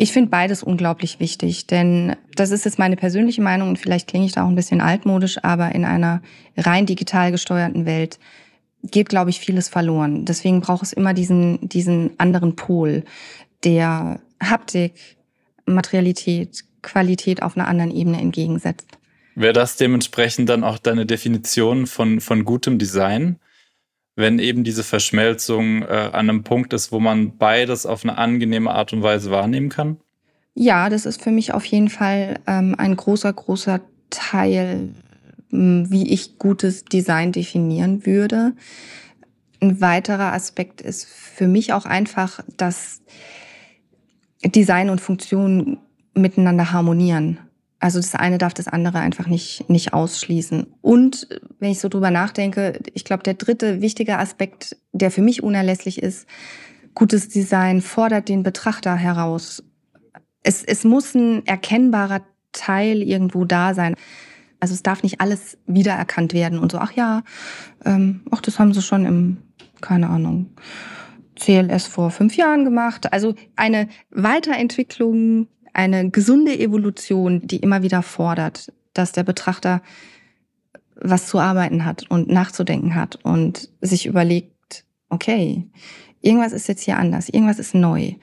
Ich 0.00 0.12
finde 0.12 0.30
beides 0.30 0.62
unglaublich 0.62 1.18
wichtig, 1.18 1.66
denn 1.66 2.14
das 2.36 2.52
ist 2.52 2.64
jetzt 2.64 2.78
meine 2.78 2.94
persönliche 2.94 3.42
Meinung 3.42 3.70
und 3.70 3.80
vielleicht 3.80 4.06
klinge 4.06 4.26
ich 4.26 4.32
da 4.32 4.44
auch 4.44 4.48
ein 4.48 4.54
bisschen 4.54 4.80
altmodisch, 4.80 5.42
aber 5.42 5.74
in 5.74 5.84
einer 5.84 6.22
rein 6.56 6.86
digital 6.86 7.32
gesteuerten 7.32 7.84
Welt 7.84 8.20
geht, 8.84 9.08
glaube 9.08 9.30
ich, 9.30 9.40
vieles 9.40 9.68
verloren. 9.68 10.24
Deswegen 10.24 10.60
braucht 10.60 10.84
es 10.84 10.92
immer 10.92 11.14
diesen, 11.14 11.68
diesen 11.68 12.12
anderen 12.18 12.54
Pol 12.54 13.02
der 13.64 14.20
Haptik, 14.40 14.92
Materialität, 15.66 16.64
Qualität 16.82 17.42
auf 17.42 17.56
einer 17.56 17.66
anderen 17.66 17.90
Ebene 17.90 18.20
entgegensetzt. 18.20 18.86
Wäre 19.34 19.52
das 19.52 19.76
dementsprechend 19.76 20.48
dann 20.48 20.62
auch 20.62 20.78
deine 20.78 21.06
Definition 21.06 21.88
von, 21.88 22.20
von 22.20 22.44
gutem 22.44 22.78
Design? 22.78 23.40
Wenn 24.18 24.40
eben 24.40 24.64
diese 24.64 24.82
Verschmelzung 24.82 25.82
äh, 25.82 26.10
an 26.12 26.28
einem 26.28 26.42
Punkt 26.42 26.72
ist, 26.72 26.90
wo 26.90 26.98
man 26.98 27.38
beides 27.38 27.86
auf 27.86 28.02
eine 28.02 28.18
angenehme 28.18 28.70
Art 28.72 28.92
und 28.92 29.02
Weise 29.02 29.30
wahrnehmen 29.30 29.68
kann? 29.68 29.98
Ja, 30.54 30.88
das 30.88 31.06
ist 31.06 31.22
für 31.22 31.30
mich 31.30 31.54
auf 31.54 31.64
jeden 31.64 31.88
Fall 31.88 32.40
ähm, 32.48 32.74
ein 32.76 32.96
großer, 32.96 33.32
großer 33.32 33.80
Teil, 34.10 34.88
ähm, 35.52 35.86
wie 35.90 36.12
ich 36.12 36.36
gutes 36.36 36.84
Design 36.84 37.30
definieren 37.30 38.04
würde. 38.06 38.54
Ein 39.60 39.80
weiterer 39.80 40.32
Aspekt 40.32 40.80
ist 40.80 41.06
für 41.06 41.46
mich 41.46 41.72
auch 41.72 41.84
einfach, 41.84 42.40
dass 42.56 43.02
Design 44.44 44.90
und 44.90 45.00
Funktion 45.00 45.78
miteinander 46.14 46.72
harmonieren. 46.72 47.38
Also 47.80 48.00
das 48.00 48.14
eine 48.14 48.38
darf 48.38 48.54
das 48.54 48.66
andere 48.66 48.98
einfach 48.98 49.28
nicht, 49.28 49.68
nicht 49.70 49.92
ausschließen. 49.92 50.66
Und 50.80 51.28
wenn 51.60 51.70
ich 51.70 51.78
so 51.78 51.88
drüber 51.88 52.10
nachdenke, 52.10 52.80
ich 52.92 53.04
glaube, 53.04 53.22
der 53.22 53.34
dritte 53.34 53.80
wichtige 53.80 54.18
Aspekt, 54.18 54.76
der 54.92 55.10
für 55.10 55.22
mich 55.22 55.42
unerlässlich 55.42 56.02
ist, 56.02 56.26
gutes 56.94 57.28
Design 57.28 57.80
fordert 57.80 58.28
den 58.28 58.42
Betrachter 58.42 58.96
heraus. 58.96 59.62
Es, 60.42 60.64
es 60.64 60.82
muss 60.82 61.14
ein 61.14 61.46
erkennbarer 61.46 62.22
Teil 62.52 63.02
irgendwo 63.02 63.44
da 63.44 63.74
sein. 63.74 63.94
Also 64.58 64.74
es 64.74 64.82
darf 64.82 65.04
nicht 65.04 65.20
alles 65.20 65.58
wiedererkannt 65.66 66.32
werden 66.32 66.58
und 66.58 66.72
so, 66.72 66.78
ach 66.78 66.92
ja, 66.92 67.22
ähm, 67.84 68.22
ach, 68.32 68.40
das 68.40 68.58
haben 68.58 68.74
sie 68.74 68.82
schon 68.82 69.06
im, 69.06 69.36
keine 69.80 70.08
Ahnung, 70.08 70.50
CLS 71.38 71.86
vor 71.86 72.10
fünf 72.10 72.36
Jahren 72.36 72.64
gemacht. 72.64 73.12
Also 73.12 73.36
eine 73.54 73.88
Weiterentwicklung 74.10 75.46
eine 75.72 76.10
gesunde 76.10 76.58
Evolution, 76.58 77.46
die 77.46 77.58
immer 77.58 77.82
wieder 77.82 78.02
fordert, 78.02 78.72
dass 78.94 79.12
der 79.12 79.24
Betrachter 79.24 79.82
was 81.00 81.28
zu 81.28 81.38
arbeiten 81.38 81.84
hat 81.84 82.10
und 82.10 82.28
nachzudenken 82.28 82.94
hat 82.94 83.16
und 83.22 83.68
sich 83.80 84.06
überlegt, 84.06 84.84
okay, 85.08 85.64
irgendwas 86.20 86.52
ist 86.52 86.68
jetzt 86.68 86.82
hier 86.82 86.98
anders, 86.98 87.28
irgendwas 87.28 87.58
ist 87.58 87.74
neu, 87.74 88.14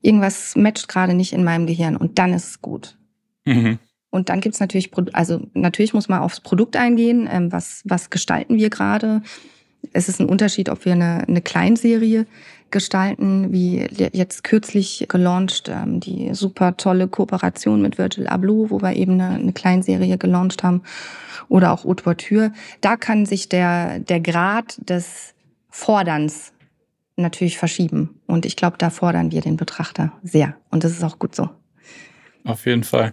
irgendwas 0.00 0.54
matcht 0.56 0.88
gerade 0.88 1.14
nicht 1.14 1.32
in 1.32 1.44
meinem 1.44 1.66
Gehirn 1.66 1.96
und 1.96 2.18
dann 2.18 2.32
ist 2.32 2.48
es 2.48 2.62
gut. 2.62 2.96
Mhm. 3.44 3.78
Und 4.10 4.28
dann 4.28 4.40
gibt's 4.40 4.60
natürlich, 4.60 4.90
also 5.12 5.46
natürlich 5.54 5.94
muss 5.94 6.08
man 6.08 6.20
aufs 6.20 6.40
Produkt 6.40 6.76
eingehen, 6.76 7.28
ähm, 7.30 7.52
was, 7.52 7.82
was 7.84 8.10
gestalten 8.10 8.56
wir 8.56 8.70
gerade. 8.70 9.22
Es 9.92 10.08
ist 10.08 10.20
ein 10.20 10.28
Unterschied, 10.28 10.68
ob 10.68 10.84
wir 10.84 10.92
eine, 10.92 11.26
eine 11.26 11.40
Kleinserie 11.40 12.26
gestalten, 12.70 13.52
wie 13.52 13.86
jetzt 14.12 14.44
kürzlich 14.44 15.06
gelauncht, 15.08 15.68
ähm, 15.68 16.00
die 16.00 16.34
super 16.34 16.76
tolle 16.76 17.08
Kooperation 17.08 17.82
mit 17.82 17.98
Virgil 17.98 18.26
Abloh, 18.26 18.70
wo 18.70 18.80
wir 18.80 18.94
eben 18.94 19.20
eine, 19.20 19.36
eine 19.36 19.52
Kleinserie 19.52 20.18
gelauncht 20.18 20.62
haben, 20.62 20.82
oder 21.48 21.72
auch 21.72 21.84
Haute 21.84 22.06
Voiture. 22.06 22.52
Da 22.80 22.96
kann 22.96 23.26
sich 23.26 23.48
der, 23.48 23.98
der 23.98 24.20
Grad 24.20 24.78
des 24.88 25.34
Forderns 25.68 26.52
natürlich 27.16 27.58
verschieben. 27.58 28.20
Und 28.26 28.46
ich 28.46 28.56
glaube, 28.56 28.78
da 28.78 28.90
fordern 28.90 29.32
wir 29.32 29.40
den 29.40 29.56
Betrachter 29.56 30.12
sehr. 30.22 30.56
Und 30.70 30.84
das 30.84 30.92
ist 30.92 31.02
auch 31.02 31.18
gut 31.18 31.34
so. 31.34 31.50
Auf 32.44 32.66
jeden 32.66 32.84
Fall. 32.84 33.12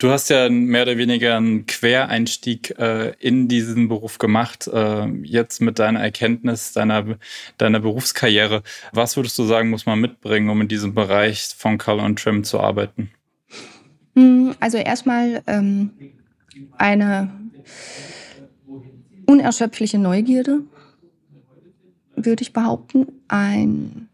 Du 0.00 0.10
hast 0.10 0.30
ja 0.30 0.48
mehr 0.48 0.84
oder 0.84 0.96
weniger 0.96 1.36
einen 1.36 1.66
Quereinstieg 1.66 2.78
äh, 2.78 3.12
in 3.18 3.48
diesen 3.48 3.88
Beruf 3.88 4.16
gemacht, 4.16 4.66
äh, 4.66 5.06
jetzt 5.24 5.60
mit 5.60 5.78
deiner 5.78 6.00
Erkenntnis 6.00 6.72
deiner, 6.72 7.18
deiner 7.58 7.80
Berufskarriere. 7.80 8.62
Was 8.92 9.18
würdest 9.18 9.38
du 9.38 9.44
sagen, 9.44 9.68
muss 9.68 9.84
man 9.84 10.00
mitbringen, 10.00 10.48
um 10.48 10.62
in 10.62 10.68
diesem 10.68 10.94
Bereich 10.94 11.54
von 11.54 11.76
Color 11.76 12.06
und 12.06 12.18
Trim 12.18 12.44
zu 12.44 12.58
arbeiten? 12.60 13.10
Hm, 14.16 14.54
also 14.58 14.78
erstmal 14.78 15.42
ähm, 15.46 15.90
eine 16.78 17.30
unerschöpfliche 19.26 19.98
Neugierde, 19.98 20.60
würde 22.16 22.42
ich 22.42 22.54
behaupten. 22.54 23.06
Ein 23.28 24.08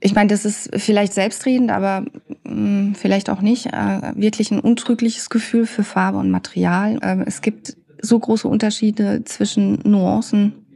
ich 0.00 0.14
meine, 0.14 0.28
das 0.28 0.44
ist 0.44 0.70
vielleicht 0.76 1.12
selbstredend, 1.14 1.70
aber 1.70 2.02
mh, 2.02 2.10
hm, 2.44 2.94
vielleicht 2.94 3.30
auch 3.30 3.40
nicht. 3.40 3.66
Äh, 3.66 4.12
wirklich 4.14 4.50
ein 4.50 4.60
untrügliches 4.60 5.30
Gefühl 5.30 5.66
für 5.66 5.84
Farbe 5.84 6.18
und 6.18 6.30
Material. 6.30 6.98
Äh, 7.02 7.24
es 7.26 7.40
gibt 7.40 7.76
so 8.00 8.18
große 8.18 8.46
Unterschiede 8.46 9.24
zwischen 9.24 9.80
Nuancen, 9.84 10.66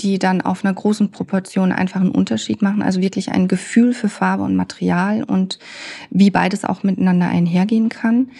die 0.00 0.18
dann 0.18 0.40
auf 0.40 0.64
einer 0.64 0.74
großen 0.74 1.10
Proportion 1.10 1.72
einfach 1.72 2.00
einen 2.00 2.10
Unterschied 2.10 2.62
machen. 2.62 2.82
Also 2.82 3.00
wirklich 3.00 3.30
ein 3.30 3.48
Gefühl 3.48 3.92
für 3.92 4.08
Farbe 4.08 4.42
und 4.42 4.56
Material 4.56 5.22
und 5.22 5.58
wie 6.10 6.30
beides 6.30 6.64
auch 6.64 6.82
miteinander 6.82 7.28
einhergehen 7.28 7.88
kann. 7.88 8.30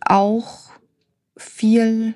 Auch 0.00 0.70
viel 1.36 2.14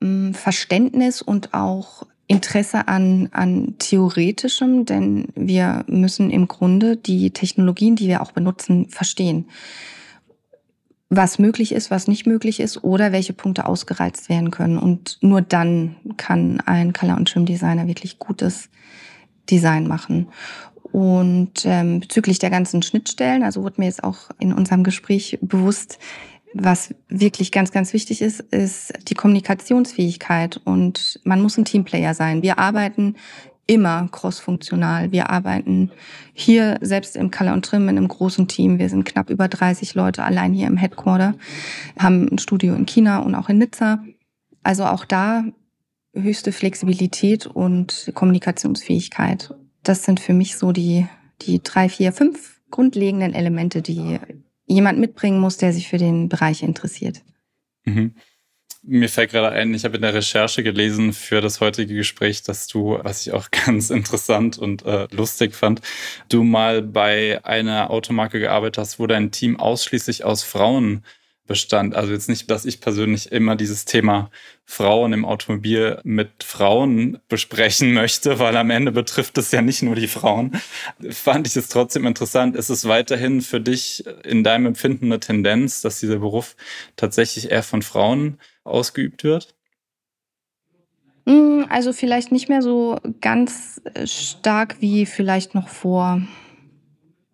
mh, 0.00 0.06
hm, 0.06 0.34
Verständnis 0.34 1.22
und 1.22 1.54
auch 1.54 2.06
Interesse 2.26 2.88
an, 2.88 3.28
an 3.32 3.74
theoretischem, 3.78 4.86
denn 4.86 5.28
wir 5.34 5.84
müssen 5.88 6.30
im 6.30 6.48
Grunde 6.48 6.96
die 6.96 7.30
Technologien, 7.30 7.96
die 7.96 8.08
wir 8.08 8.22
auch 8.22 8.32
benutzen, 8.32 8.88
verstehen. 8.88 9.46
was 11.10 11.38
möglich 11.38 11.72
ist, 11.72 11.90
was 11.90 12.08
nicht 12.08 12.26
möglich 12.26 12.60
ist 12.60 12.82
oder 12.82 13.12
welche 13.12 13.32
Punkte 13.32 13.66
ausgereizt 13.66 14.28
werden 14.28 14.50
können. 14.50 14.78
Und 14.78 15.18
nur 15.20 15.42
dann 15.42 15.96
kann 16.16 16.60
ein 16.60 16.92
Color- 16.92 17.16
und 17.16 17.28
Trim-Designer 17.28 17.86
wirklich 17.86 18.18
gutes 18.18 18.68
Design 19.50 19.86
machen. 19.86 20.28
Und 20.90 21.64
ähm, 21.64 22.00
bezüglich 22.00 22.38
der 22.38 22.50
ganzen 22.50 22.82
Schnittstellen, 22.82 23.42
also 23.42 23.62
wurde 23.62 23.76
mir 23.78 23.86
jetzt 23.86 24.04
auch 24.04 24.30
in 24.38 24.52
unserem 24.52 24.84
Gespräch 24.84 25.38
bewusst, 25.40 25.98
was 26.54 26.94
wirklich 27.08 27.52
ganz, 27.52 27.72
ganz 27.72 27.92
wichtig 27.92 28.22
ist, 28.22 28.40
ist 28.40 28.92
die 29.08 29.14
Kommunikationsfähigkeit. 29.14 30.60
Und 30.64 31.20
man 31.24 31.42
muss 31.42 31.58
ein 31.58 31.64
Teamplayer 31.64 32.14
sein. 32.14 32.42
Wir 32.42 32.58
arbeiten 32.58 33.16
immer 33.66 34.08
crossfunktional. 34.10 35.10
Wir 35.10 35.30
arbeiten 35.30 35.90
hier 36.32 36.78
selbst 36.80 37.16
im 37.16 37.30
Color 37.30 37.54
und 37.54 37.64
Trim 37.64 37.88
in 37.88 37.96
einem 37.96 38.08
großen 38.08 38.46
Team. 38.46 38.78
Wir 38.78 38.88
sind 38.88 39.04
knapp 39.04 39.30
über 39.30 39.48
30 39.48 39.94
Leute 39.94 40.22
allein 40.22 40.52
hier 40.52 40.66
im 40.66 40.76
Headquarter, 40.76 41.34
haben 41.98 42.28
ein 42.30 42.38
Studio 42.38 42.74
in 42.74 42.86
China 42.86 43.18
und 43.20 43.34
auch 43.34 43.48
in 43.48 43.58
Nizza. 43.58 44.04
Also 44.62 44.84
auch 44.84 45.04
da 45.04 45.44
höchste 46.14 46.52
Flexibilität 46.52 47.46
und 47.46 48.12
Kommunikationsfähigkeit. 48.14 49.54
Das 49.82 50.04
sind 50.04 50.20
für 50.20 50.34
mich 50.34 50.56
so 50.56 50.72
die, 50.72 51.06
die 51.42 51.62
drei, 51.62 51.88
vier, 51.88 52.12
fünf 52.12 52.60
grundlegenden 52.70 53.34
Elemente, 53.34 53.82
die 53.82 54.18
jemand 54.66 54.98
mitbringen 54.98 55.40
muss, 55.40 55.56
der 55.56 55.72
sich 55.72 55.88
für 55.88 55.98
den 55.98 56.28
Bereich 56.28 56.62
interessiert. 56.62 57.22
Mhm. 57.84 58.14
Mir 58.86 59.08
fällt 59.08 59.30
gerade 59.30 59.48
ein, 59.48 59.72
ich 59.72 59.84
habe 59.84 59.96
in 59.96 60.02
der 60.02 60.12
Recherche 60.12 60.62
gelesen 60.62 61.14
für 61.14 61.40
das 61.40 61.62
heutige 61.62 61.94
Gespräch, 61.94 62.42
dass 62.42 62.66
du, 62.66 62.98
was 63.02 63.26
ich 63.26 63.32
auch 63.32 63.50
ganz 63.66 63.88
interessant 63.90 64.58
und 64.58 64.84
äh, 64.84 65.06
lustig 65.10 65.54
fand, 65.54 65.80
du 66.28 66.44
mal 66.44 66.82
bei 66.82 67.42
einer 67.44 67.90
Automarke 67.90 68.40
gearbeitet 68.40 68.78
hast, 68.78 68.98
wo 68.98 69.06
dein 69.06 69.30
Team 69.30 69.58
ausschließlich 69.58 70.24
aus 70.24 70.42
Frauen 70.42 71.02
bestand. 71.46 71.94
Also 71.94 72.12
jetzt 72.12 72.28
nicht, 72.28 72.50
dass 72.50 72.64
ich 72.64 72.80
persönlich 72.80 73.30
immer 73.30 73.56
dieses 73.56 73.84
Thema 73.84 74.30
Frauen 74.64 75.12
im 75.12 75.24
Automobil 75.24 76.00
mit 76.02 76.42
Frauen 76.42 77.18
besprechen 77.28 77.92
möchte, 77.92 78.38
weil 78.38 78.56
am 78.56 78.70
Ende 78.70 78.92
betrifft 78.92 79.36
es 79.36 79.52
ja 79.52 79.60
nicht 79.60 79.82
nur 79.82 79.94
die 79.94 80.08
Frauen. 80.08 80.52
Fand 81.10 81.46
ich 81.46 81.56
es 81.56 81.68
trotzdem 81.68 82.06
interessant. 82.06 82.56
Ist 82.56 82.70
es 82.70 82.88
weiterhin 82.88 83.42
für 83.42 83.60
dich 83.60 84.04
in 84.24 84.42
deinem 84.42 84.66
Empfinden 84.66 85.06
eine 85.06 85.20
Tendenz, 85.20 85.82
dass 85.82 86.00
dieser 86.00 86.18
Beruf 86.18 86.56
tatsächlich 86.96 87.50
eher 87.50 87.62
von 87.62 87.82
Frauen 87.82 88.38
ausgeübt 88.64 89.22
wird? 89.22 89.54
Hm, 91.26 91.66
also 91.68 91.92
vielleicht 91.92 92.32
nicht 92.32 92.48
mehr 92.48 92.62
so 92.62 92.98
ganz 93.20 93.82
stark 94.04 94.76
wie 94.80 95.04
vielleicht 95.04 95.54
noch 95.54 95.68
vor, 95.68 96.22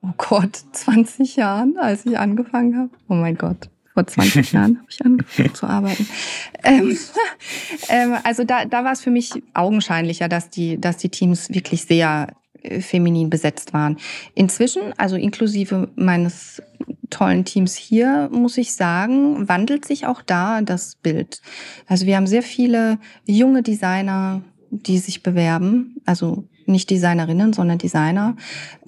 oh 0.03 0.13
Gott, 0.17 0.57
20 0.73 1.37
Jahren, 1.37 1.77
als 1.79 2.07
ich 2.07 2.19
angefangen 2.19 2.77
habe. 2.77 2.91
Oh 3.09 3.15
mein 3.15 3.37
Gott 3.37 3.71
vor 3.95 4.07
20 4.07 4.53
Jahren 4.53 4.79
habe 4.79 4.87
ich 4.89 5.05
angefangen 5.05 5.55
zu 5.55 5.67
arbeiten. 5.67 6.07
Ähm, 6.63 6.99
ähm, 7.89 8.17
also 8.25 8.45
da, 8.45 8.65
da 8.65 8.85
war 8.85 8.93
es 8.93 9.01
für 9.01 9.11
mich 9.11 9.43
augenscheinlicher, 9.55 10.29
dass 10.29 10.51
die, 10.51 10.81
dass 10.81 10.97
die 10.97 11.09
Teams 11.09 11.51
wirklich 11.51 11.85
sehr 11.85 12.29
äh, 12.63 12.81
feminin 12.81 13.31
besetzt 13.31 13.73
waren. 13.73 13.97
Inzwischen, 14.35 14.93
also 14.97 15.17
inklusive 15.17 15.89
meines 15.97 16.63
tollen 17.11 17.45
Teams 17.45 17.75
hier, 17.75 18.29
muss 18.33 18.57
ich 18.57 18.75
sagen, 18.75 19.49
wandelt 19.49 19.85
sich 19.85 20.07
auch 20.07 20.23
da 20.23 20.63
das 20.63 20.95
Bild. 20.97 21.41
Also 21.87 22.07
wir 22.07 22.17
haben 22.17 22.27
sehr 22.27 22.43
viele 22.43 22.99
junge 23.27 23.63
Designer, 23.63 24.43
die 24.71 24.99
sich 24.99 25.23
bewerben, 25.23 25.97
also 26.07 26.45
nicht 26.67 26.89
Designerinnen, 26.91 27.53
sondern 27.53 27.79
Designer, 27.79 28.37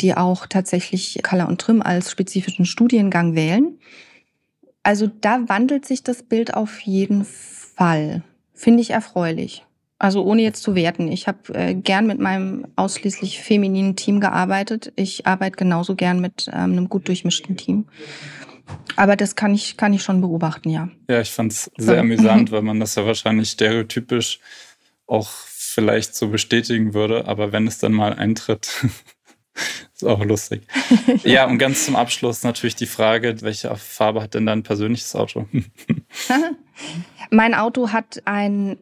die 0.01 0.17
auch 0.17 0.47
tatsächlich 0.47 1.21
Color 1.23 1.49
und 1.49 1.61
Trim 1.61 1.83
als 1.83 2.11
spezifischen 2.11 2.65
Studiengang 2.65 3.35
wählen. 3.35 3.79
Also 4.83 5.07
da 5.07 5.49
wandelt 5.49 5.87
sich 5.87 6.03
das 6.03 6.23
Bild 6.23 6.55
auf 6.55 6.81
jeden 6.81 7.25
Fall. 7.25 8.23
Finde 8.55 8.81
ich 8.81 8.91
erfreulich. 8.91 9.65
Also 9.99 10.25
ohne 10.25 10.43
jetzt 10.43 10.65
zu 10.65 10.75
werten. 10.75 11.07
Ich 11.13 11.29
habe 11.29 11.55
äh, 11.55 11.75
gern 11.75 12.09
mit 12.09 12.19
meinem 12.19 12.67
ausschließlich 12.75 13.41
femininen 13.41 13.95
Team 13.95 14.19
gearbeitet. 14.19 14.93
Ich 14.97 15.27
arbeite 15.29 15.57
genauso 15.57 15.95
gern 15.95 16.21
mit 16.21 16.49
ähm, 16.53 16.73
einem 16.73 16.89
gut 16.89 17.07
durchmischten 17.07 17.57
Team. 17.57 17.87
Aber 18.97 19.15
das 19.15 19.37
kann 19.37 19.55
ich, 19.55 19.77
kann 19.77 19.93
ich 19.93 20.03
schon 20.03 20.21
beobachten, 20.21 20.71
ja. 20.71 20.89
Ja, 21.09 21.21
ich 21.21 21.31
fand 21.31 21.53
es 21.53 21.71
sehr 21.77 22.01
amüsant, 22.01 22.51
weil 22.51 22.63
man 22.63 22.81
das 22.81 22.97
ja 22.97 23.07
wahrscheinlich 23.07 23.51
stereotypisch 23.51 24.41
auch 25.07 25.31
vielleicht 25.31 26.17
so 26.17 26.29
bestätigen 26.29 26.95
würde. 26.95 27.29
Aber 27.29 27.53
wenn 27.53 27.69
es 27.69 27.79
dann 27.79 27.93
mal 27.93 28.13
eintritt, 28.13 28.85
ist 29.95 30.05
auch 30.05 30.25
lustig. 30.25 30.63
ja, 31.25 31.47
und 31.47 31.59
ganz 31.59 31.85
zum 31.85 31.97
Abschluss 31.97 32.43
natürlich 32.43 32.77
die 32.77 32.87
Frage, 32.87 33.41
welche 33.43 33.75
Farbe 33.77 34.23
hat 34.23 34.35
denn 34.35 34.47
dein 34.47 34.63
persönliches 34.63 35.15
Auto? 35.15 35.47
mein 37.31 37.55
Auto 37.55 37.91
hat 37.91 38.23
ein, 38.25 38.79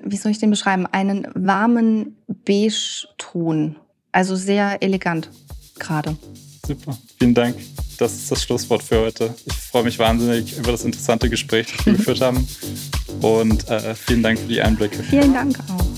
wie 0.00 0.16
soll 0.16 0.32
ich 0.32 0.38
den 0.38 0.50
beschreiben, 0.50 0.86
einen 0.86 1.26
warmen 1.34 2.16
Beige-Ton. 2.26 3.76
Also 4.12 4.36
sehr 4.36 4.82
elegant 4.82 5.30
gerade. 5.78 6.16
Super, 6.66 6.98
vielen 7.18 7.34
Dank. 7.34 7.56
Das 7.98 8.12
ist 8.14 8.30
das 8.30 8.42
Schlusswort 8.42 8.82
für 8.82 9.00
heute. 9.00 9.34
Ich 9.46 9.54
freue 9.54 9.84
mich 9.84 9.98
wahnsinnig 9.98 10.56
über 10.56 10.70
das 10.70 10.84
interessante 10.84 11.28
Gespräch, 11.28 11.66
das 11.74 11.86
wir 11.86 11.94
geführt 11.94 12.20
haben. 12.20 12.46
Und 13.20 13.68
äh, 13.68 13.94
vielen 13.94 14.22
Dank 14.22 14.38
für 14.38 14.48
die 14.48 14.60
Einblicke. 14.60 15.02
Vielen 15.02 15.34
Dank 15.34 15.58
auch. 15.70 15.97